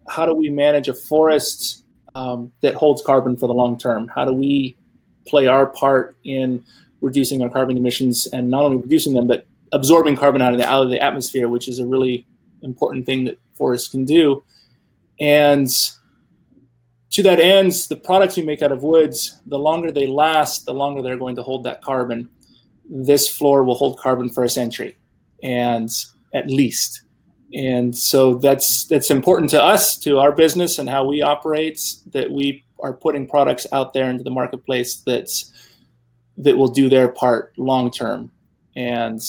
how 0.08 0.24
do 0.24 0.32
we 0.32 0.48
manage 0.48 0.86
a 0.86 0.94
forest 0.94 1.82
um, 2.16 2.50
that 2.62 2.74
holds 2.74 3.02
carbon 3.02 3.36
for 3.36 3.46
the 3.46 3.54
long 3.54 3.78
term? 3.78 4.08
How 4.08 4.24
do 4.24 4.32
we 4.32 4.76
play 5.26 5.46
our 5.46 5.66
part 5.66 6.16
in 6.24 6.64
reducing 7.02 7.42
our 7.42 7.50
carbon 7.50 7.76
emissions 7.76 8.26
and 8.28 8.50
not 8.50 8.62
only 8.62 8.78
reducing 8.78 9.12
them, 9.12 9.26
but 9.26 9.46
absorbing 9.72 10.16
carbon 10.16 10.40
out 10.40 10.52
of 10.52 10.58
the, 10.58 10.66
out 10.66 10.82
of 10.82 10.90
the 10.90 11.00
atmosphere, 11.00 11.48
which 11.48 11.68
is 11.68 11.78
a 11.78 11.86
really 11.86 12.26
important 12.62 13.04
thing 13.04 13.24
that 13.24 13.38
forests 13.54 13.88
can 13.88 14.06
do. 14.06 14.42
And 15.20 15.68
to 17.10 17.22
that 17.22 17.38
end, 17.38 17.72
the 17.90 17.96
products 17.96 18.36
we 18.36 18.42
make 18.42 18.62
out 18.62 18.72
of 18.72 18.82
woods, 18.82 19.40
the 19.46 19.58
longer 19.58 19.92
they 19.92 20.06
last, 20.06 20.64
the 20.64 20.74
longer 20.74 21.02
they're 21.02 21.18
going 21.18 21.36
to 21.36 21.42
hold 21.42 21.64
that 21.64 21.82
carbon. 21.82 22.30
This 22.88 23.28
floor 23.28 23.62
will 23.62 23.74
hold 23.74 23.98
carbon 23.98 24.30
for 24.30 24.44
a 24.44 24.48
century, 24.48 24.96
and 25.42 25.90
at 26.32 26.48
least. 26.48 27.02
And 27.54 27.96
so 27.96 28.34
that's 28.34 28.84
that's 28.84 29.10
important 29.10 29.50
to 29.50 29.62
us, 29.62 29.96
to 29.98 30.18
our 30.18 30.32
business 30.32 30.78
and 30.78 30.88
how 30.88 31.04
we 31.04 31.22
operate, 31.22 31.80
that 32.12 32.30
we 32.30 32.64
are 32.80 32.92
putting 32.92 33.26
products 33.26 33.66
out 33.72 33.92
there 33.92 34.10
into 34.10 34.24
the 34.24 34.30
marketplace 34.30 34.96
that's 34.96 35.52
that 36.38 36.56
will 36.56 36.68
do 36.68 36.88
their 36.88 37.08
part 37.08 37.52
long 37.56 37.90
term. 37.90 38.30
And 38.74 39.22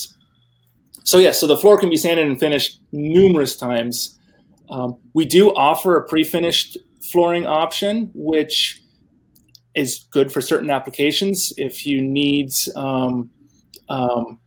so 1.04 1.20
yeah, 1.20 1.32
so 1.32 1.48
the 1.48 1.56
floor 1.56 1.78
can 1.80 1.90
be 1.90 1.96
sanded 1.96 2.28
and 2.28 2.40
finished 2.40 2.82
numerous 2.92 3.56
times. 3.56 4.20
Um, 4.70 4.98
we 5.14 5.24
do 5.24 5.56
offer 5.56 5.96
a 5.96 6.06
pre-finished 6.06 6.78
flooring 7.00 7.46
option, 7.46 8.12
which 8.14 8.82
is 9.74 10.06
good 10.10 10.34
for 10.34 10.42
certain 10.42 10.70
applications. 10.70 11.54
If 11.56 11.86
you 11.86 12.02
need, 12.02 12.52
um, 12.76 13.30
um, 13.88 14.40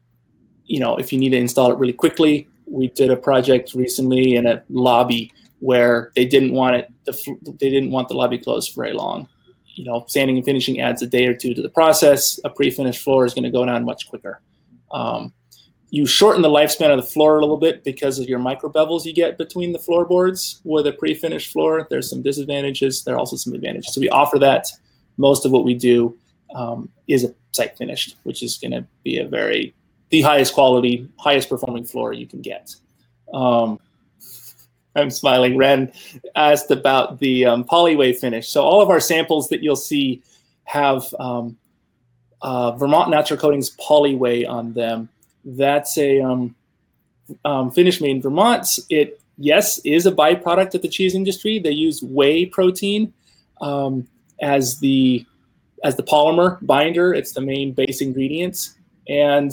you 0.67 0.81
know, 0.81 0.99
if 0.99 1.13
you 1.13 1.19
need 1.19 1.31
to 1.31 1.39
install 1.39 1.73
it 1.73 1.79
really 1.79 1.95
quickly, 1.95 2.50
we 2.71 2.89
did 2.89 3.11
a 3.11 3.17
project 3.17 3.75
recently 3.75 4.37
in 4.37 4.47
a 4.47 4.63
lobby 4.71 5.33
where 5.59 6.13
they 6.15 6.25
didn't 6.25 6.53
want 6.53 6.77
it. 6.77 6.93
The, 7.05 7.37
they 7.61 7.69
didn't 7.69 7.91
want 7.91 8.09
the 8.09 8.15
lobby 8.15 8.39
closed 8.39 8.73
for 8.73 8.85
very 8.85 8.95
long. 8.95 9.29
You 9.75 9.85
know, 9.85 10.05
sanding 10.09 10.37
and 10.37 10.45
finishing 10.45 10.81
adds 10.81 11.03
a 11.03 11.07
day 11.07 11.27
or 11.27 11.35
two 11.35 11.55
to 11.55 11.63
the 11.63 11.69
process. 11.69 12.41
A 12.45 12.51
pre-finished 12.51 13.03
floor 13.03 13.25
is 13.25 13.35
going 13.35 13.45
to 13.45 13.51
go 13.51 13.65
down 13.65 13.85
much 13.85 14.09
quicker. 14.09 14.41
Um, 14.91 15.33
you 15.91 16.07
shorten 16.07 16.43
the 16.43 16.49
lifespan 16.49 16.91
of 16.91 16.97
the 16.97 17.07
floor 17.07 17.39
a 17.39 17.41
little 17.41 17.57
bit 17.57 17.83
because 17.83 18.19
of 18.19 18.29
your 18.29 18.39
micro 18.39 18.71
bevels 18.71 19.05
you 19.05 19.13
get 19.13 19.39
between 19.39 19.73
the 19.73 19.79
floorboards 19.79 20.61
with 20.65 20.87
a 20.87 20.93
pre-finished 20.93 21.53
floor. 21.53 21.87
There's 21.91 22.09
some 22.09 22.23
disadvantages. 22.23 23.03
There 23.03 23.17
are 23.17 23.19
also 23.19 23.37
some 23.37 23.55
advantages. 23.55 23.93
So 23.93 24.01
we 24.01 24.09
offer 24.09 24.39
that. 24.39 24.69
Most 25.17 25.45
of 25.45 25.53
what 25.53 25.65
we 25.65 25.75
do 25.75 26.17
um, 26.55 26.89
is 27.09 27.25
a 27.25 27.35
site 27.53 27.77
finished, 27.77 28.17
which 28.23 28.43
is 28.43 28.57
going 28.57 28.71
to 28.71 28.87
be 29.03 29.19
a 29.19 29.27
very 29.27 29.75
the 30.11 30.23
highest 30.23 30.55
quality, 30.55 31.09
highest 31.19 31.49
performing 31.49 31.85
floor 31.85 32.13
you 32.13 32.27
can 32.27 32.41
get. 32.41 32.75
Um, 33.33 33.81
I'm 34.97 35.11
smiling. 35.11 35.57
Ren 35.57 35.93
asked 36.35 36.71
about 36.71 37.21
the 37.21 37.47
um, 37.47 37.65
PolyWhey 37.65 38.17
finish. 38.17 38.49
So 38.49 38.63
all 38.63 38.83
of 38.83 38.91
our 38.91 39.01
samples 39.01 39.49
that 39.49 39.63
you'll 39.63 39.77
see 39.77 40.23
have 40.65 41.15
um, 41.19 41.57
uh, 42.43 42.73
Vermont 42.73 43.11
Natural 43.11 43.39
Coatings 43.39 43.77
PolyWhey 43.77 44.49
on 44.49 44.73
them 44.73 45.09
that's 45.45 45.97
a 45.99 46.21
um, 46.21 46.55
um, 47.45 47.71
finish 47.71 48.01
made 48.01 48.11
in 48.17 48.23
Vermont. 48.23 48.67
It 48.89 49.21
yes 49.39 49.79
is 49.85 50.07
a 50.07 50.13
byproduct 50.13 50.75
of 50.75 50.83
the 50.83 50.89
cheese 50.89 51.15
industry. 51.15 51.59
They 51.59 51.71
use 51.71 52.03
whey 52.03 52.47
protein 52.47 53.13
um, 53.61 54.07
as 54.41 54.79
the 54.81 55.25
as 55.83 55.97
the 55.97 56.03
polymer 56.03 56.59
binder. 56.67 57.15
It's 57.15 57.33
the 57.33 57.41
main 57.41 57.73
base 57.73 58.01
ingredient, 58.01 58.71
and 59.09 59.53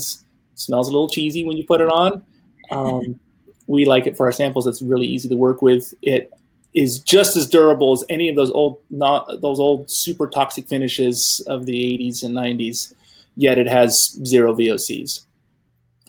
smells 0.57 0.87
a 0.89 0.91
little 0.91 1.09
cheesy 1.09 1.45
when 1.45 1.57
you 1.57 1.65
put 1.65 1.81
it 1.81 1.89
on. 1.89 2.23
Um, 2.71 3.19
we 3.67 3.85
like 3.85 4.07
it 4.07 4.17
for 4.17 4.25
our 4.25 4.31
samples. 4.31 4.67
It's 4.67 4.81
really 4.81 5.07
easy 5.07 5.29
to 5.29 5.35
work 5.35 5.61
with. 5.61 5.93
It 6.01 6.31
is 6.73 6.99
just 6.99 7.37
as 7.37 7.49
durable 7.49 7.93
as 7.93 8.03
any 8.09 8.29
of 8.29 8.35
those 8.35 8.51
old 8.51 8.79
not 8.89 9.41
those 9.41 9.59
old 9.59 9.89
super 9.89 10.27
toxic 10.27 10.67
finishes 10.67 11.41
of 11.47 11.65
the 11.65 11.73
80s 11.73 12.23
and 12.23 12.35
90s. 12.35 12.93
Yet 13.35 13.57
it 13.57 13.67
has 13.67 14.17
zero 14.25 14.53
VOCs. 14.55 15.25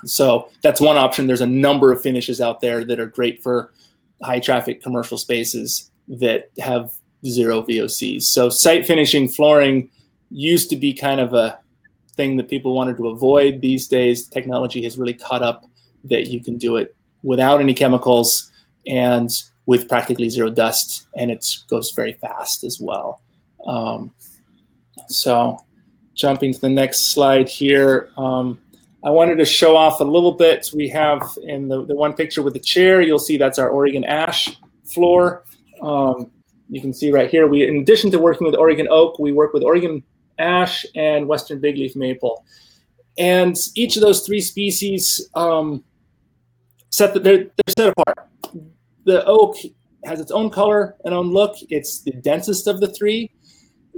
So 0.04 0.50
that's 0.62 0.80
one 0.80 0.96
option. 0.96 1.26
There's 1.26 1.40
a 1.40 1.46
number 1.46 1.92
of 1.92 2.00
finishes 2.00 2.40
out 2.40 2.60
there 2.60 2.84
that 2.84 3.00
are 3.00 3.06
great 3.06 3.42
for 3.42 3.72
high 4.22 4.40
traffic 4.40 4.82
commercial 4.82 5.18
spaces 5.18 5.90
that 6.08 6.50
have 6.58 6.92
zero 7.26 7.62
VOCs. 7.62 8.22
So 8.22 8.48
site 8.48 8.86
finishing 8.86 9.28
flooring 9.28 9.90
used 10.30 10.70
to 10.70 10.76
be 10.76 10.92
kind 10.92 11.20
of 11.20 11.34
a 11.34 11.58
thing 12.18 12.36
that 12.36 12.48
people 12.50 12.74
wanted 12.74 12.98
to 12.98 13.08
avoid. 13.08 13.62
These 13.62 13.88
days, 13.88 14.26
technology 14.26 14.82
has 14.82 14.98
really 14.98 15.14
caught 15.14 15.42
up 15.42 15.64
that 16.04 16.26
you 16.26 16.42
can 16.42 16.58
do 16.58 16.76
it 16.76 16.94
without 17.22 17.60
any 17.60 17.72
chemicals 17.72 18.50
and 18.86 19.30
with 19.66 19.88
practically 19.88 20.28
zero 20.28 20.50
dust, 20.50 21.06
and 21.16 21.30
it 21.30 21.46
goes 21.70 21.92
very 21.92 22.14
fast 22.14 22.64
as 22.64 22.80
well. 22.80 23.22
Um, 23.66 24.12
so, 25.08 25.58
jumping 26.14 26.52
to 26.52 26.60
the 26.60 26.68
next 26.68 27.12
slide 27.12 27.48
here. 27.48 28.10
Um, 28.16 28.58
I 29.04 29.10
wanted 29.10 29.36
to 29.36 29.44
show 29.44 29.76
off 29.76 30.00
a 30.00 30.04
little 30.04 30.32
bit. 30.32 30.70
We 30.74 30.88
have 30.88 31.22
in 31.44 31.68
the, 31.68 31.86
the 31.86 31.94
one 31.94 32.14
picture 32.14 32.42
with 32.42 32.54
the 32.54 32.60
chair, 32.60 33.00
you'll 33.00 33.20
see 33.20 33.36
that's 33.36 33.58
our 33.58 33.70
Oregon 33.70 34.04
ash 34.04 34.58
floor. 34.84 35.44
Um, 35.80 36.32
you 36.68 36.80
can 36.80 36.92
see 36.92 37.12
right 37.12 37.30
here, 37.30 37.46
we 37.46 37.66
in 37.66 37.76
addition 37.76 38.10
to 38.10 38.18
working 38.18 38.44
with 38.46 38.56
Oregon 38.56 38.88
oak, 38.90 39.18
we 39.18 39.32
work 39.32 39.52
with 39.52 39.62
Oregon 39.62 40.02
ash 40.38 40.84
and 40.94 41.26
Western 41.26 41.60
bigleaf 41.60 41.96
maple. 41.96 42.44
And 43.18 43.56
each 43.74 43.96
of 43.96 44.02
those 44.02 44.24
three 44.24 44.40
species 44.40 45.28
um, 45.34 45.84
set 46.90 47.14
the, 47.14 47.20
they're, 47.20 47.38
they're 47.38 47.74
set 47.76 47.88
apart. 47.88 48.28
The 49.04 49.24
oak 49.24 49.56
has 50.04 50.20
its 50.20 50.30
own 50.30 50.50
color 50.50 50.96
and 51.04 51.12
own 51.12 51.32
look. 51.32 51.56
It's 51.70 52.00
the 52.02 52.12
densest 52.12 52.66
of 52.66 52.80
the 52.80 52.88
three. 52.88 53.30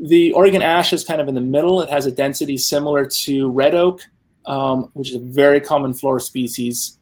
The 0.03 0.33
Oregon 0.33 0.63
ash 0.63 0.93
is 0.93 1.05
kind 1.05 1.21
of 1.21 1.29
in 1.29 1.35
the 1.35 1.41
middle. 1.41 1.83
It 1.83 1.91
has 1.91 2.07
a 2.07 2.13
density 2.13 2.57
similar 2.57 3.05
to 3.05 3.51
red 3.51 3.75
oak 3.75 4.01
um, 4.47 4.91
which 4.95 5.11
is 5.11 5.17
a 5.17 5.21
very 5.21 5.61
common 5.61 5.93
floor 5.95 6.21
species. 6.21 6.99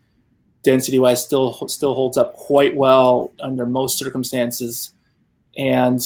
Density 0.63 0.99
wise, 0.99 1.25
still 1.25 1.67
still 1.69 1.95
holds 1.95 2.19
up 2.19 2.35
quite 2.35 2.75
well 2.77 3.33
under 3.41 3.65
most 3.65 3.99
circumstances, 3.99 4.93
and 5.57 6.05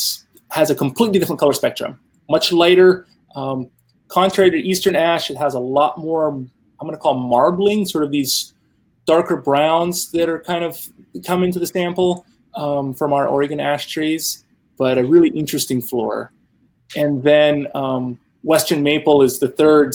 has 0.51 0.71
a 0.71 0.75
completely 0.75 1.19
different 1.19 1.41
color 1.41 1.53
spectrum. 1.53 1.99
Much 2.29 2.53
lighter. 2.53 3.07
Um, 3.35 3.71
contrary 4.09 4.51
to 4.51 4.57
eastern 4.57 4.97
ash, 4.97 5.31
it 5.31 5.37
has 5.37 5.55
a 5.55 5.61
lot 5.61 5.99
more. 5.99 6.29
I'm 6.29 6.51
going 6.81 6.93
to 6.93 6.99
call 6.99 7.15
marbling, 7.15 7.87
sort 7.87 8.05
of 8.05 8.11
these 8.11 8.55
darker 9.07 9.37
browns 9.37 10.11
that 10.13 10.29
are 10.29 10.41
kind 10.41 10.65
of 10.65 10.79
come 11.25 11.43
into 11.43 11.59
the 11.59 11.67
sample 11.67 12.27
um, 12.55 12.95
from 12.95 13.13
our 13.13 13.27
Oregon 13.29 13.61
ash 13.61 13.87
trees, 13.87 14.45
but 14.79 14.99
a 14.99 15.05
really 15.05 15.31
interesting 15.31 15.81
floor. 15.81 16.33
And 16.97 17.23
then 17.23 17.69
um, 17.75 18.19
Western 18.43 18.83
maple 18.83 19.23
is 19.23 19.39
the 19.39 19.49
third 19.49 19.95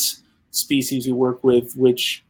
species 0.52 1.06
we 1.06 1.14
work 1.14 1.44
with, 1.44 1.76
which 1.76 2.24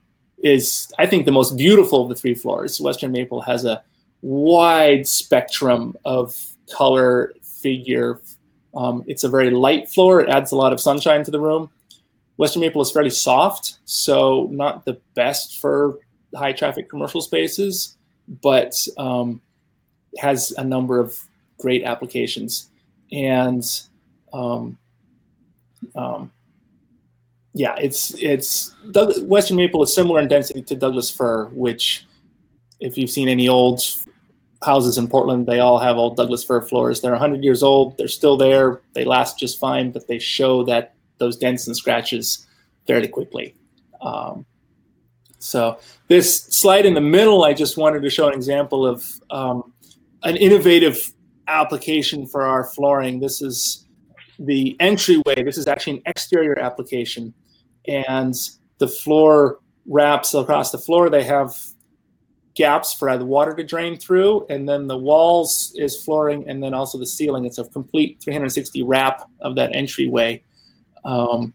is, 0.44 0.92
I 1.00 1.06
think, 1.06 1.26
the 1.26 1.32
most 1.32 1.58
beautiful 1.58 2.04
of 2.04 2.10
the 2.10 2.16
three 2.16 2.36
floors. 2.36 2.80
Western 2.82 3.12
maple 3.12 3.42
has 3.42 3.66
a 3.66 3.84
wide 4.22 5.08
spectrum 5.08 5.96
of 6.06 6.36
color, 6.72 7.34
figure. 7.42 8.22
Um, 8.78 9.04
it's 9.08 9.24
a 9.24 9.30
very 9.30 9.50
light 9.50 9.90
floor. 9.90 10.22
It 10.22 10.30
adds 10.30 10.52
a 10.52 10.56
lot 10.56 10.72
of 10.72 10.80
sunshine 10.80 11.24
to 11.26 11.32
the 11.32 11.40
room. 11.40 11.72
Western 12.38 12.62
maple 12.62 12.82
is 12.82 12.92
fairly 12.92 13.10
soft, 13.10 13.80
so 13.86 14.48
not 14.52 14.86
the 14.86 15.02
best 15.16 15.60
for 15.60 15.98
high 16.36 16.54
traffic 16.54 16.88
commercial 16.88 17.20
spaces, 17.20 17.98
but 18.44 18.88
um, 18.98 19.42
has 20.20 20.52
a 20.60 20.64
number 20.64 21.00
of 21.00 21.18
great 21.58 21.84
applications. 21.84 22.70
And 23.12 23.66
um, 24.32 24.78
um, 25.96 26.32
yeah, 27.56 27.76
it's 27.80 28.14
it's 28.22 28.76
Doug, 28.92 29.14
Western 29.28 29.58
maple 29.58 29.82
is 29.82 29.96
similar 29.96 30.22
in 30.22 30.28
density 30.28 30.62
to 30.62 30.76
Douglas 30.76 31.10
fir, 31.10 31.46
which, 31.48 32.06
if 32.80 32.96
you've 32.96 33.10
seen 33.10 33.28
any 33.28 33.48
old 33.48 33.82
houses 34.64 34.98
in 34.98 35.08
Portland, 35.08 35.46
they 35.46 35.60
all 35.60 35.80
have 35.80 35.98
old 35.98 36.18
Douglas 36.18 36.44
fir 36.44 36.62
floors. 36.62 37.02
They're 37.02 37.12
100 37.12 37.44
years 37.44 37.64
old. 37.64 37.98
They're 37.98 38.08
still 38.08 38.38
there. 38.38 38.82
They 38.94 39.06
last 39.06 39.38
just 39.38 39.60
fine, 39.60 39.92
but 39.92 40.08
they 40.08 40.20
show 40.20 40.64
that 40.66 40.96
those 41.18 41.38
dents 41.38 41.68
and 41.68 41.76
scratches 41.76 42.48
fairly 42.86 43.08
quickly. 43.08 43.56
Um, 44.02 44.46
so 45.40 45.80
this 46.08 46.44
slide 46.46 46.86
in 46.86 46.94
the 46.94 47.02
middle, 47.02 47.44
I 47.44 47.54
just 47.54 47.78
wanted 47.78 48.02
to 48.02 48.10
show 48.10 48.28
an 48.28 48.34
example 48.34 48.86
of 48.86 49.06
um, 49.30 49.74
an 50.24 50.36
innovative 50.36 51.12
application 51.48 52.26
for 52.26 52.44
our 52.44 52.64
flooring. 52.64 53.20
This 53.20 53.42
is 53.42 53.86
the 54.40 54.76
entryway. 54.80 55.44
This 55.44 55.58
is 55.58 55.68
actually 55.68 55.98
an 55.98 56.04
exterior 56.06 56.58
application, 56.60 57.34
and 57.88 58.34
the 58.80 58.88
floor 58.88 59.60
wraps 59.86 60.34
across 60.34 60.72
the 60.72 60.78
floor. 60.78 61.10
They 61.10 61.24
have 61.24 61.56
gaps 62.58 62.94
for 62.94 63.16
the 63.18 63.26
water 63.26 63.54
to 63.54 63.64
drain 63.64 63.98
through, 63.98 64.46
and 64.50 64.68
then 64.68 64.88
the 64.88 64.98
walls 64.98 65.72
is 65.76 66.04
flooring, 66.04 66.50
and 66.50 66.62
then 66.62 66.74
also 66.74 66.98
the 66.98 67.06
ceiling. 67.06 67.46
It's 67.46 67.60
a 67.60 67.66
complete 67.66 68.20
360 68.22 68.84
wrap 68.84 69.30
of 69.42 69.56
that 69.56 69.76
entryway, 69.76 70.44
um, 71.06 71.54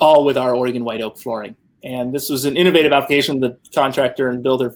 all 0.00 0.24
with 0.24 0.38
our 0.38 0.54
Oregon 0.54 0.82
white 0.82 1.02
oak 1.02 1.18
flooring. 1.18 1.54
And 1.84 2.12
this 2.12 2.30
was 2.30 2.46
an 2.46 2.56
innovative 2.56 2.92
application. 2.92 3.40
The 3.40 3.58
contractor 3.74 4.30
and 4.30 4.42
builder 4.42 4.74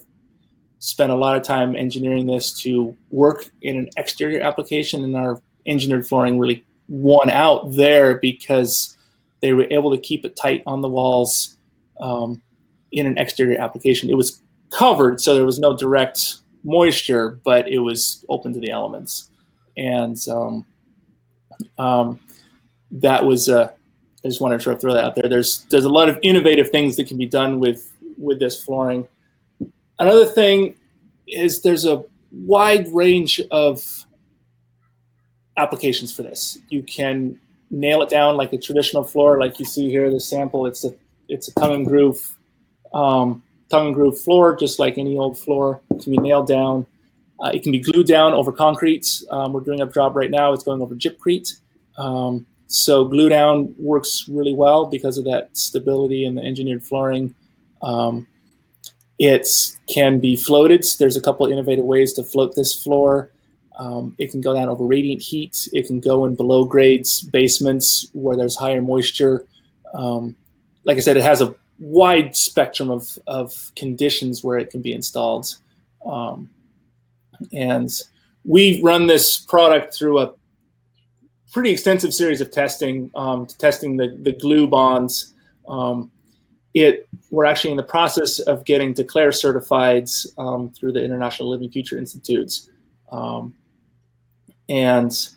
spent 0.79 1.11
a 1.11 1.15
lot 1.15 1.37
of 1.37 1.43
time 1.43 1.75
engineering 1.75 2.27
this 2.27 2.53
to 2.61 2.95
work 3.11 3.51
in 3.63 3.77
an 3.79 3.89
exterior 3.97 4.43
application, 4.43 5.03
and 5.03 5.17
our 5.17 5.41
engineered 5.67 6.07
flooring 6.07 6.39
really 6.39 6.65
won 6.89 7.31
out 7.31 7.73
there 7.73 8.19
because 8.19 8.99
they 9.41 9.55
were 9.55 9.67
able 9.71 9.91
to 9.91 9.99
keep 9.99 10.27
it 10.27 10.37
tight 10.37 10.63
on 10.67 10.83
the 10.83 10.89
walls 10.89 11.57
um, 12.01 12.43
in 12.93 13.07
an 13.07 13.17
exterior 13.17 13.59
application. 13.59 14.11
It 14.11 14.17
was 14.17 14.43
covered, 14.71 15.21
so 15.21 15.35
there 15.35 15.45
was 15.45 15.59
no 15.59 15.77
direct 15.77 16.37
moisture, 16.65 17.41
but 17.45 17.69
it 17.69 17.79
was 17.79 18.25
open 18.29 18.53
to 18.55 18.61
the 18.61 18.71
elements, 18.71 19.31
and 19.77 20.19
um, 20.29 20.67
um, 21.79 22.21
that 22.91 23.25
was. 23.25 23.49
Uh, 23.49 23.71
I 24.25 24.29
just 24.29 24.41
wanted 24.41 24.61
to 24.63 24.77
throw 24.77 24.95
that 24.95 25.05
out 25.05 25.15
there. 25.17 25.29
There's 25.29 25.65
there's 25.71 25.85
a 25.85 25.91
lot 25.91 26.09
of 26.09 26.19
innovative 26.23 26.71
things 26.71 26.97
that 26.97 27.07
can 27.07 27.19
be 27.19 27.27
done 27.27 27.61
with 27.61 27.93
with 28.17 28.39
this 28.39 28.63
flooring. 28.63 29.07
Another 29.99 30.25
thing 30.25 30.77
is 31.29 31.63
there's 31.63 31.85
a 31.85 32.05
wide 32.33 32.89
range 32.89 33.41
of 33.51 34.07
applications 35.57 36.15
for 36.15 36.23
this. 36.23 36.59
You 36.69 36.83
can 36.83 37.39
nail 37.71 38.03
it 38.03 38.09
down 38.09 38.37
like 38.37 38.53
a 38.53 38.59
traditional 38.59 39.05
floor, 39.05 39.39
like 39.39 39.59
you 39.59 39.65
see 39.65 39.91
here. 39.91 40.11
The 40.11 40.21
sample 40.21 40.67
it's 40.67 40.85
a 40.85 40.95
it's 41.29 41.49
a 41.49 41.55
tongue 41.55 41.75
and 41.75 41.87
groove 41.87 42.37
um, 42.93 43.43
tongue 43.71 43.87
and 43.87 43.95
groove 43.95 44.21
floor, 44.21 44.57
just 44.57 44.79
like 44.79 44.99
any 44.99 45.17
old 45.17 45.39
floor. 45.39 45.81
It 45.91 46.03
can 46.03 46.13
be 46.13 46.19
nailed 46.19 46.49
down. 46.49 46.87
Uh, 47.41 47.51
it 47.53 47.63
can 47.63 47.73
be 47.73 47.81
glued 47.81 48.07
down 48.07 48.33
over 48.33 48.53
concrete. 48.53 49.23
Um, 49.31 49.53
we're 49.53 49.61
doing 49.61 49.81
a 49.81 49.87
job 49.87 50.17
right 50.17 50.31
now. 50.31 50.53
It's 50.53 50.65
going 50.65 50.81
over 50.81 50.95
gypcrete. 50.95 51.53
Um, 51.99 52.47
so 52.67 53.05
glue 53.05 53.29
down 53.29 53.75
works 53.79 54.27
really 54.29 54.55
well 54.55 54.87
because 54.87 55.19
of 55.19 55.25
that 55.25 55.57
stability 55.57 56.25
in 56.25 56.35
the 56.35 56.43
engineered 56.43 56.83
flooring. 56.83 57.35
Um, 57.83 58.27
it 59.19 59.47
can 59.89 60.19
be 60.19 60.37
floated. 60.37 60.85
There's 60.99 61.17
a 61.17 61.21
couple 61.21 61.47
innovative 61.47 61.85
ways 61.85 62.13
to 62.15 62.25
float 62.25 62.55
this 62.55 62.75
floor. 62.75 63.31
Um, 63.77 64.15
it 64.19 64.31
can 64.31 64.41
go 64.41 64.55
down 64.55 64.69
over 64.69 64.85
radiant 64.85 65.21
heat. 65.21 65.69
It 65.73 65.87
can 65.87 66.01
go 66.01 66.25
in 66.25 66.35
below 66.35 66.65
grades 66.65 67.23
basements 67.23 68.09
where 68.13 68.37
there's 68.37 68.57
higher 68.57 68.83
moisture. 68.83 69.47
Um, 69.95 70.37
like 70.85 70.97
I 70.97 71.01
said, 71.01 71.17
it 71.17 71.23
has 71.23 71.41
a 71.41 71.55
wide 71.79 72.37
spectrum 72.37 72.91
of, 72.91 73.19
of 73.27 73.73
conditions 73.77 74.45
where 74.45 74.59
it 74.59 74.71
can 74.71 74.83
be 74.83 74.93
installed. 74.93 75.57
Um, 76.07 76.51
and 77.53 77.91
we 78.45 78.81
run 78.83 79.07
this 79.07 79.39
product 79.39 79.95
through 79.95 80.21
a 80.21 80.33
pretty 81.53 81.71
extensive 81.71 82.13
series 82.13 82.41
of 82.41 82.51
testing, 82.51 83.11
um, 83.15 83.47
testing 83.47 83.97
the, 83.97 84.19
the 84.23 84.33
glue 84.33 84.67
bonds. 84.67 85.35
Um, 85.69 86.11
it 86.75 87.09
we're 87.31 87.45
actually 87.45 87.71
in 87.71 87.77
the 87.77 87.83
process 87.83 88.41
of 88.41 88.65
getting 88.65 88.93
declare 88.93 89.33
certified 89.33 90.09
um, 90.39 90.71
through 90.71 90.93
the 90.93 91.03
International 91.03 91.49
Living 91.49 91.71
Future 91.71 91.97
Institutes, 91.97 92.69
um, 93.13 93.55
and 94.69 95.29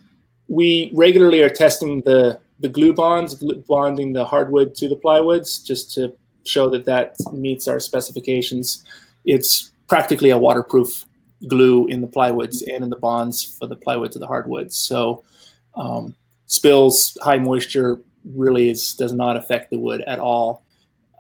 we 0.48 0.92
regularly 0.94 1.42
are 1.44 1.50
testing 1.50 2.02
the 2.02 2.40
the 2.60 2.70
glue 2.70 2.92
bonds, 2.92 3.36
bonding 3.36 4.14
the 4.14 4.26
hardwood 4.26 4.74
to 4.76 4.90
the 4.90 4.96
plywoods, 4.96 5.64
just 5.64 5.94
to 5.94 6.12
show 6.48 6.70
that 6.70 6.86
that 6.86 7.16
meets 7.34 7.68
our 7.68 7.80
specifications. 7.80 8.84
It's 9.26 9.72
practically 9.88 10.32
a 10.32 10.38
waterproof 10.38 11.06
glue 11.48 11.88
in 11.88 12.02
the 12.02 12.08
plywoods 12.08 12.64
and 12.68 12.84
in 12.84 12.90
the 12.90 12.96
bonds 12.96 13.44
for 13.44 13.68
the 13.68 13.76
plywood 13.76 14.12
to 14.14 14.20
the 14.20 14.28
hardwoods. 14.28 14.76
So 14.76 15.24
um, 15.76 16.16
spills, 16.48 17.18
high 17.22 17.38
moisture 17.38 18.02
really 18.26 18.70
is, 18.70 18.96
does 18.96 19.14
not 19.14 19.38
affect 19.38 19.70
the 19.70 19.78
wood 19.78 20.02
at 20.08 20.20
all. 20.20 20.64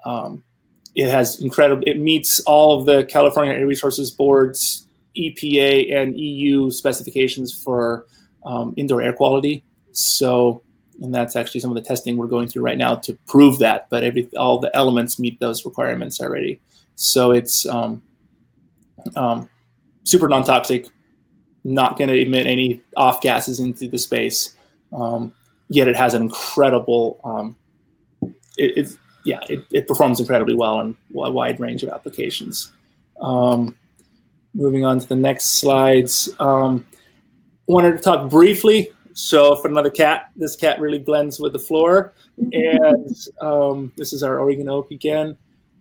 Um, 0.06 0.44
it 0.96 1.10
has 1.10 1.40
incredible, 1.42 1.84
it 1.86 2.00
meets 2.00 2.40
all 2.42 2.80
of 2.80 2.86
the 2.86 3.06
California 3.06 3.54
Air 3.54 3.68
Resources 3.68 4.10
Board's 4.10 4.88
EPA 5.16 5.96
and 5.96 6.20
EU 6.20 6.72
specifications 6.72 7.54
for 7.54 8.06
um, 8.46 8.74
indoor 8.78 9.02
air 9.02 9.14
quality. 9.14 9.64
So, 9.92 10.64
and 11.02 11.14
that's 11.14 11.36
actually 11.36 11.60
some 11.60 11.70
of 11.70 11.76
the 11.76 11.82
testing 11.82 12.18
we're 12.18 12.28
going 12.28 12.48
through 12.48 12.64
right 12.64 12.78
now 12.78 12.96
to 12.96 13.14
prove 13.28 13.60
that, 13.60 13.88
but 13.90 14.04
every, 14.04 14.30
all 14.38 14.60
the 14.60 14.76
elements 14.76 15.20
meet 15.20 15.40
those 15.40 15.66
requirements 15.66 16.20
already. 16.20 16.60
So 16.96 17.32
it's 17.32 17.66
um, 17.68 18.02
um, 19.16 19.50
super 20.04 20.28
non-toxic, 20.28 20.88
not 21.64 21.98
going 21.98 22.10
to 22.10 22.20
emit 22.20 22.48
any 22.48 22.82
off 22.96 23.22
gases 23.22 23.60
into 23.60 23.88
the 23.88 23.98
space. 23.98 24.56
Um, 24.92 25.34
yet 25.70 25.88
it 25.88 25.96
has 25.96 26.14
an 26.14 26.24
incredible, 26.24 27.20
um, 27.24 27.56
it, 28.58 28.78
it, 28.78 28.98
yeah, 29.26 29.40
it, 29.50 29.66
it, 29.72 29.88
performs 29.88 30.20
incredibly 30.20 30.56
well 30.56 30.80
in 30.80 30.96
a 31.16 31.30
wide 31.32 31.60
range 31.60 31.84
of 31.84 31.90
applications. 31.90 32.72
Um, 33.22 33.76
moving 34.54 34.86
on 34.86 35.00
to 35.00 35.08
the 35.08 35.16
next 35.16 35.60
slides. 35.60 36.30
Um, 36.40 36.86
wanted 37.68 37.98
to 37.98 38.00
talk 38.00 38.30
briefly. 38.30 38.92
So 39.18 39.56
for 39.56 39.68
another 39.68 39.90
cat, 39.90 40.30
this 40.36 40.56
cat 40.56 40.80
really 40.80 41.00
blends 41.00 41.40
with 41.40 41.54
the 41.54 41.60
floor. 41.60 42.14
And 42.54 43.18
um, 43.42 43.92
this 43.98 44.14
is 44.14 44.22
our 44.22 44.40
Oregon 44.40 44.70
oak 44.70 44.92
again. 44.92 45.36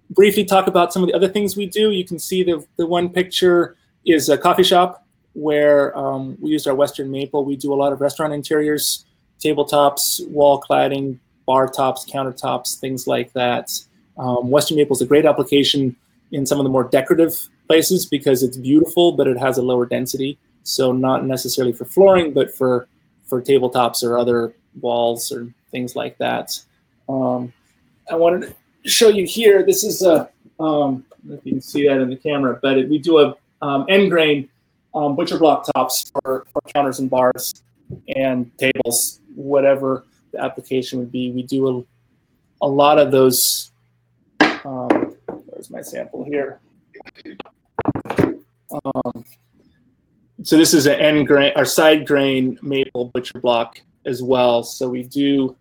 Briefly 0.08 0.42
talk 0.42 0.68
about 0.68 0.90
some 0.90 1.02
of 1.02 1.08
the 1.10 1.14
other 1.14 1.28
things 1.28 1.54
we 1.54 1.66
do. 1.66 1.90
You 1.90 2.06
can 2.06 2.18
see 2.18 2.42
the, 2.42 2.64
the 2.78 2.86
one 2.86 3.10
picture 3.10 3.76
is 4.06 4.30
a 4.30 4.38
coffee 4.38 4.62
shop 4.62 5.06
where 5.34 5.96
um, 5.98 6.38
we 6.40 6.48
use 6.48 6.66
our 6.66 6.74
Western 6.74 7.10
maple. 7.10 7.44
We 7.44 7.56
do 7.56 7.74
a 7.74 7.76
lot 7.76 7.92
of 7.92 8.00
restaurant 8.00 8.32
interiors, 8.32 9.04
tabletops, 9.38 10.26
wall 10.30 10.58
cladding, 10.58 11.18
bar 11.44 11.68
tops, 11.68 12.06
countertops, 12.10 12.80
things 12.80 13.06
like 13.06 13.34
that. 13.34 13.70
Um, 14.16 14.48
Western 14.48 14.78
maple 14.78 14.96
is 14.96 15.02
a 15.02 15.06
great 15.06 15.26
application 15.26 15.94
in 16.32 16.46
some 16.46 16.58
of 16.58 16.64
the 16.64 16.70
more 16.70 16.84
decorative 16.84 17.50
places 17.68 18.06
because 18.06 18.42
it's 18.42 18.56
beautiful, 18.56 19.12
but 19.12 19.26
it 19.26 19.36
has 19.36 19.58
a 19.58 19.62
lower 19.62 19.84
density. 19.84 20.38
So 20.62 20.90
not 20.90 21.26
necessarily 21.26 21.74
for 21.74 21.84
flooring, 21.84 22.32
but 22.32 22.56
for 22.56 22.88
for 23.26 23.42
tabletops 23.42 24.02
or 24.02 24.18
other 24.18 24.54
walls 24.80 25.32
or 25.32 25.48
things 25.70 25.96
like 25.96 26.16
that. 26.18 26.58
Um, 27.08 27.52
I 28.10 28.14
wanted 28.14 28.54
to 28.82 28.88
show 28.88 29.08
you 29.08 29.26
here. 29.26 29.64
This 29.64 29.84
is 29.84 30.02
a 30.02 30.30
um, 30.58 31.04
if 31.28 31.44
you 31.44 31.52
can 31.52 31.60
see 31.60 31.86
that 31.86 32.00
in 32.00 32.08
the 32.08 32.16
camera, 32.16 32.58
but 32.62 32.78
it, 32.78 32.88
we 32.88 32.98
do 32.98 33.16
have 33.16 33.34
um, 33.62 33.84
end 33.88 34.10
grain 34.10 34.48
um, 34.94 35.14
butcher 35.14 35.38
block 35.38 35.66
tops 35.74 36.10
for, 36.10 36.46
for 36.52 36.62
counters 36.72 37.00
and 37.00 37.10
bars 37.10 37.62
and 38.16 38.50
tables, 38.58 39.20
whatever 39.34 40.04
the 40.32 40.42
application 40.42 40.98
would 40.98 41.12
be. 41.12 41.30
We 41.30 41.42
do 41.42 41.68
a, 42.60 42.64
a 42.64 42.68
lot 42.68 42.98
of 42.98 43.10
those. 43.10 43.70
Um, 44.40 45.16
there's 45.52 45.70
my 45.70 45.82
sample 45.82 46.24
here. 46.24 46.60
Um, 48.84 49.24
so 50.46 50.56
this 50.56 50.74
is 50.74 50.86
an 50.86 50.94
end 51.00 51.26
grain, 51.26 51.52
our 51.56 51.64
side 51.64 52.06
grain 52.06 52.56
maple 52.62 53.06
butcher 53.06 53.40
block 53.40 53.80
as 54.04 54.22
well. 54.22 54.62
So 54.62 54.88
we 54.88 55.02
do 55.02 55.56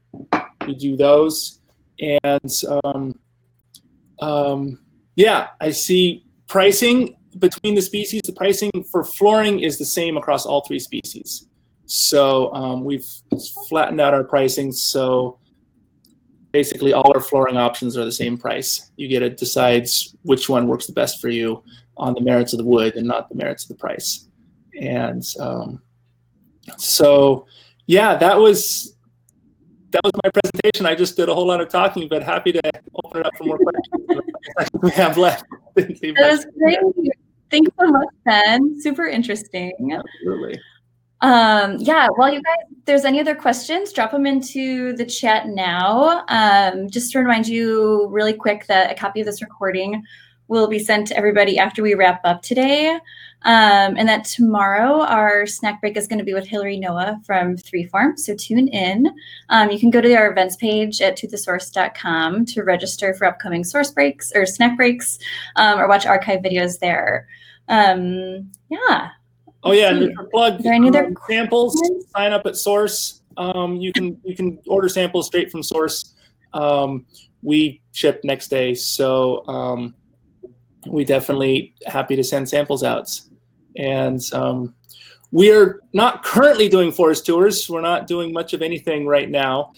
we 0.68 0.76
do 0.76 0.96
those, 0.96 1.60
and 2.00 2.62
um, 2.84 3.20
um, 4.20 4.80
yeah, 5.16 5.48
I 5.60 5.72
see 5.72 6.24
pricing 6.46 7.18
between 7.40 7.74
the 7.74 7.82
species, 7.82 8.22
the 8.28 8.34
pricing 8.34 8.70
for 8.92 9.04
flooring 9.04 9.62
is 9.62 9.80
the 9.80 9.86
same 9.86 10.18
across 10.18 10.46
all 10.46 10.62
three 10.62 10.78
species. 10.78 11.48
So 11.88 12.54
um, 12.54 12.86
we've 12.86 13.08
flattened 13.68 14.00
out 14.00 14.14
our 14.14 14.24
pricing. 14.24 14.72
So 14.72 15.40
basically, 16.52 16.94
all 16.94 17.12
our 17.12 17.22
flooring 17.22 17.58
options 17.58 17.98
are 17.98 18.06
the 18.06 18.12
same 18.12 18.38
price. 18.38 18.92
You 18.98 19.08
get 19.08 19.22
to 19.22 19.32
decide 19.32 19.88
which 20.22 20.48
one 20.48 20.68
works 20.68 20.86
the 20.86 20.94
best 20.94 21.20
for 21.20 21.30
you 21.30 21.64
on 21.98 22.14
the 22.14 22.22
merits 22.22 22.54
of 22.54 22.60
the 22.60 22.66
wood 22.66 22.98
and 22.98 23.08
not 23.08 23.30
the 23.30 23.36
merits 23.36 23.64
of 23.64 23.70
the 23.70 23.82
price. 23.82 24.28
And 24.80 25.24
um, 25.40 25.82
so, 26.78 27.46
yeah, 27.88 28.16
that 28.16 28.38
was 28.38 28.96
that 29.92 30.02
was 30.04 30.12
my 30.24 30.30
presentation. 30.30 30.86
I 30.86 30.94
just 30.96 31.16
did 31.16 31.30
a 31.30 31.34
whole 31.34 31.48
lot 31.48 31.62
of 31.62 31.70
talking, 31.70 32.08
but 32.10 32.22
happy 32.22 32.52
to 32.52 32.62
open 33.06 33.22
it 33.22 33.26
up 33.26 33.34
for 33.38 33.46
more 33.46 33.58
questions 33.58 34.26
we 34.82 34.92
have 34.92 35.18
left. 35.18 35.46
That 35.76 36.16
was 36.18 36.46
great. 36.58 36.80
Thanks 37.52 37.72
so 37.80 37.88
much, 37.88 38.08
Ben. 38.24 38.82
Super 38.82 39.08
interesting. 39.08 39.74
Absolutely. 39.92 40.60
Um, 41.22 41.78
yeah, 41.80 42.08
well, 42.18 42.32
you 42.32 42.42
guys, 42.42 42.56
if 42.72 42.86
there's 42.86 43.06
any 43.06 43.20
other 43.20 43.36
questions, 43.36 43.92
drop 43.92 44.12
them 44.12 44.26
into 44.26 44.96
the 44.96 45.06
chat 45.06 45.48
now. 45.48 46.24
Um, 46.30 46.90
just 46.90 47.12
to 47.12 47.20
remind 47.20 47.48
you 47.48 48.08
really 48.10 48.34
quick 48.34 48.68
that 48.68 48.92
a 48.92 48.96
copy 48.96 49.22
of 49.22 49.26
this 49.26 49.42
recording 49.42 50.04
will 50.48 50.68
be 50.68 50.80
sent 50.80 51.08
to 51.08 51.18
everybody 51.18 51.58
after 51.58 51.82
we 51.82 51.94
wrap 51.94 52.22
up 52.24 52.42
today. 52.42 53.00
Um, 53.42 53.96
and 53.96 54.10
that 54.10 54.24
tomorrow 54.24 55.02
our 55.02 55.46
snack 55.46 55.80
break 55.80 55.98
is 55.98 56.08
going 56.08 56.18
to 56.18 56.26
be 56.26 56.34
with 56.34 56.48
Hillary 56.48 56.78
Noah 56.80 57.20
from 57.24 57.58
Freeform. 57.58 58.18
So 58.18 58.36
tune 58.36 58.68
in. 58.70 59.14
Um, 59.50 59.70
you 59.70 59.80
can 59.80 59.92
go 59.92 60.02
to 60.02 60.14
our 60.16 60.32
events 60.32 60.56
page 60.56 61.00
at 61.00 61.16
tothesource.com 61.16 62.46
to 62.46 62.64
register 62.64 63.14
for 63.14 63.26
upcoming 63.26 63.64
source 63.64 63.92
breaks 63.92 64.32
or 64.34 64.48
snack 64.48 64.76
breaks 64.78 65.20
um, 65.58 65.80
or 65.80 65.88
watch 65.88 66.08
archive 66.08 66.42
videos 66.42 66.80
there. 66.80 67.28
Um, 67.68 68.52
yeah. 68.70 69.10
Oh 69.64 69.72
yeah, 69.72 70.08
plug 70.32 70.62
there 70.62 70.74
any 70.74 70.90
other 70.90 71.12
samples. 71.28 71.82
Sign 72.16 72.34
up 72.34 72.46
at 72.46 72.56
Source. 72.56 73.22
Um, 73.36 73.78
you 73.78 73.92
can 73.92 74.20
you 74.24 74.36
can 74.36 74.60
order 74.68 74.88
samples 74.88 75.26
straight 75.26 75.52
from 75.52 75.64
Source. 75.64 76.14
Um, 76.54 77.06
we 77.42 77.82
ship 77.92 78.22
next 78.24 78.50
day, 78.50 78.76
so 78.76 79.46
um, 79.48 79.96
we 80.88 81.04
definitely 81.04 81.74
happy 81.86 82.16
to 82.16 82.24
send 82.24 82.48
samples 82.48 82.84
out. 82.84 83.20
And 83.78 84.22
um, 84.34 84.74
we 85.32 85.52
are 85.52 85.82
not 85.94 86.24
currently 86.24 86.70
doing 86.70 86.92
forest 86.92 87.26
tours. 87.26 87.70
We're 87.70 87.82
not 87.82 88.08
doing 88.08 88.32
much 88.32 88.54
of 88.54 88.62
anything 88.62 89.06
right 89.06 89.30
now, 89.30 89.74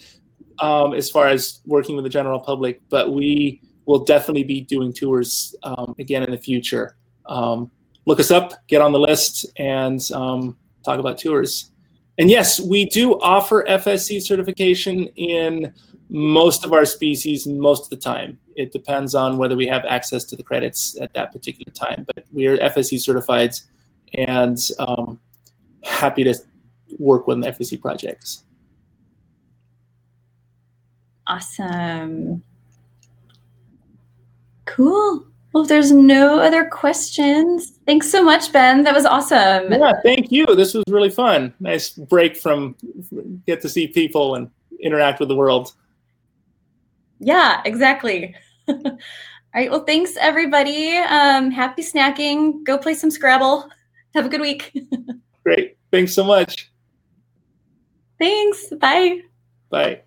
um, 0.60 0.94
as 0.94 1.10
far 1.10 1.28
as 1.28 1.60
working 1.66 1.96
with 1.96 2.04
the 2.04 2.10
general 2.10 2.38
public. 2.38 2.80
But 2.88 3.12
we 3.12 3.60
will 3.86 4.04
definitely 4.04 4.44
be 4.44 4.60
doing 4.60 4.92
tours 4.92 5.54
um, 5.62 5.94
again 5.98 6.22
in 6.22 6.30
the 6.30 6.38
future. 6.38 6.96
Um, 7.26 7.70
look 8.06 8.20
us 8.20 8.30
up, 8.30 8.52
get 8.68 8.80
on 8.80 8.92
the 8.92 8.98
list, 8.98 9.46
and 9.56 10.00
um, 10.12 10.56
talk 10.84 11.00
about 11.00 11.18
tours. 11.18 11.72
And 12.18 12.28
yes, 12.28 12.60
we 12.60 12.86
do 12.86 13.18
offer 13.20 13.64
FSC 13.68 14.20
certification 14.22 15.06
in 15.16 15.72
most 16.10 16.64
of 16.64 16.72
our 16.72 16.84
species 16.84 17.46
most 17.46 17.84
of 17.84 17.90
the 17.90 17.96
time. 17.96 18.38
It 18.56 18.72
depends 18.72 19.14
on 19.14 19.38
whether 19.38 19.56
we 19.56 19.66
have 19.66 19.84
access 19.84 20.24
to 20.24 20.36
the 20.36 20.42
credits 20.42 20.96
at 21.00 21.12
that 21.14 21.32
particular 21.32 21.72
time. 21.72 22.06
But 22.14 22.24
we 22.32 22.46
are 22.46 22.56
FSC 22.58 23.00
certified 23.00 23.54
and 24.14 24.58
um, 24.78 25.20
happy 25.84 26.24
to 26.24 26.34
work 26.98 27.26
with 27.26 27.38
FSC 27.38 27.80
projects. 27.80 28.44
Awesome. 31.26 32.42
Cool. 34.64 35.26
Well, 35.52 35.62
if 35.62 35.68
there's 35.68 35.92
no 35.92 36.40
other 36.40 36.66
questions, 36.66 37.78
thanks 37.86 38.10
so 38.10 38.22
much, 38.22 38.52
Ben. 38.52 38.84
That 38.84 38.94
was 38.94 39.06
awesome. 39.06 39.72
Yeah, 39.72 39.92
thank 40.02 40.30
you. 40.30 40.46
This 40.46 40.74
was 40.74 40.84
really 40.88 41.10
fun. 41.10 41.54
Nice 41.60 41.90
break 41.90 42.36
from 42.36 42.76
get 43.46 43.60
to 43.62 43.68
see 43.68 43.88
people 43.88 44.34
and 44.34 44.50
interact 44.80 45.20
with 45.20 45.28
the 45.28 45.36
world. 45.36 45.72
Yeah, 47.18 47.62
exactly. 47.64 48.34
All 48.68 48.98
right. 49.54 49.70
Well, 49.70 49.84
thanks, 49.84 50.16
everybody. 50.20 50.96
Um, 50.96 51.50
happy 51.50 51.82
snacking. 51.82 52.64
Go 52.64 52.78
play 52.78 52.94
some 52.94 53.10
Scrabble. 53.10 53.68
Have 54.14 54.26
a 54.26 54.28
good 54.28 54.40
week. 54.40 54.76
Great. 55.44 55.76
Thanks 55.90 56.14
so 56.14 56.24
much. 56.24 56.70
Thanks. 58.18 58.72
Bye. 58.80 59.22
Bye. 59.70 60.02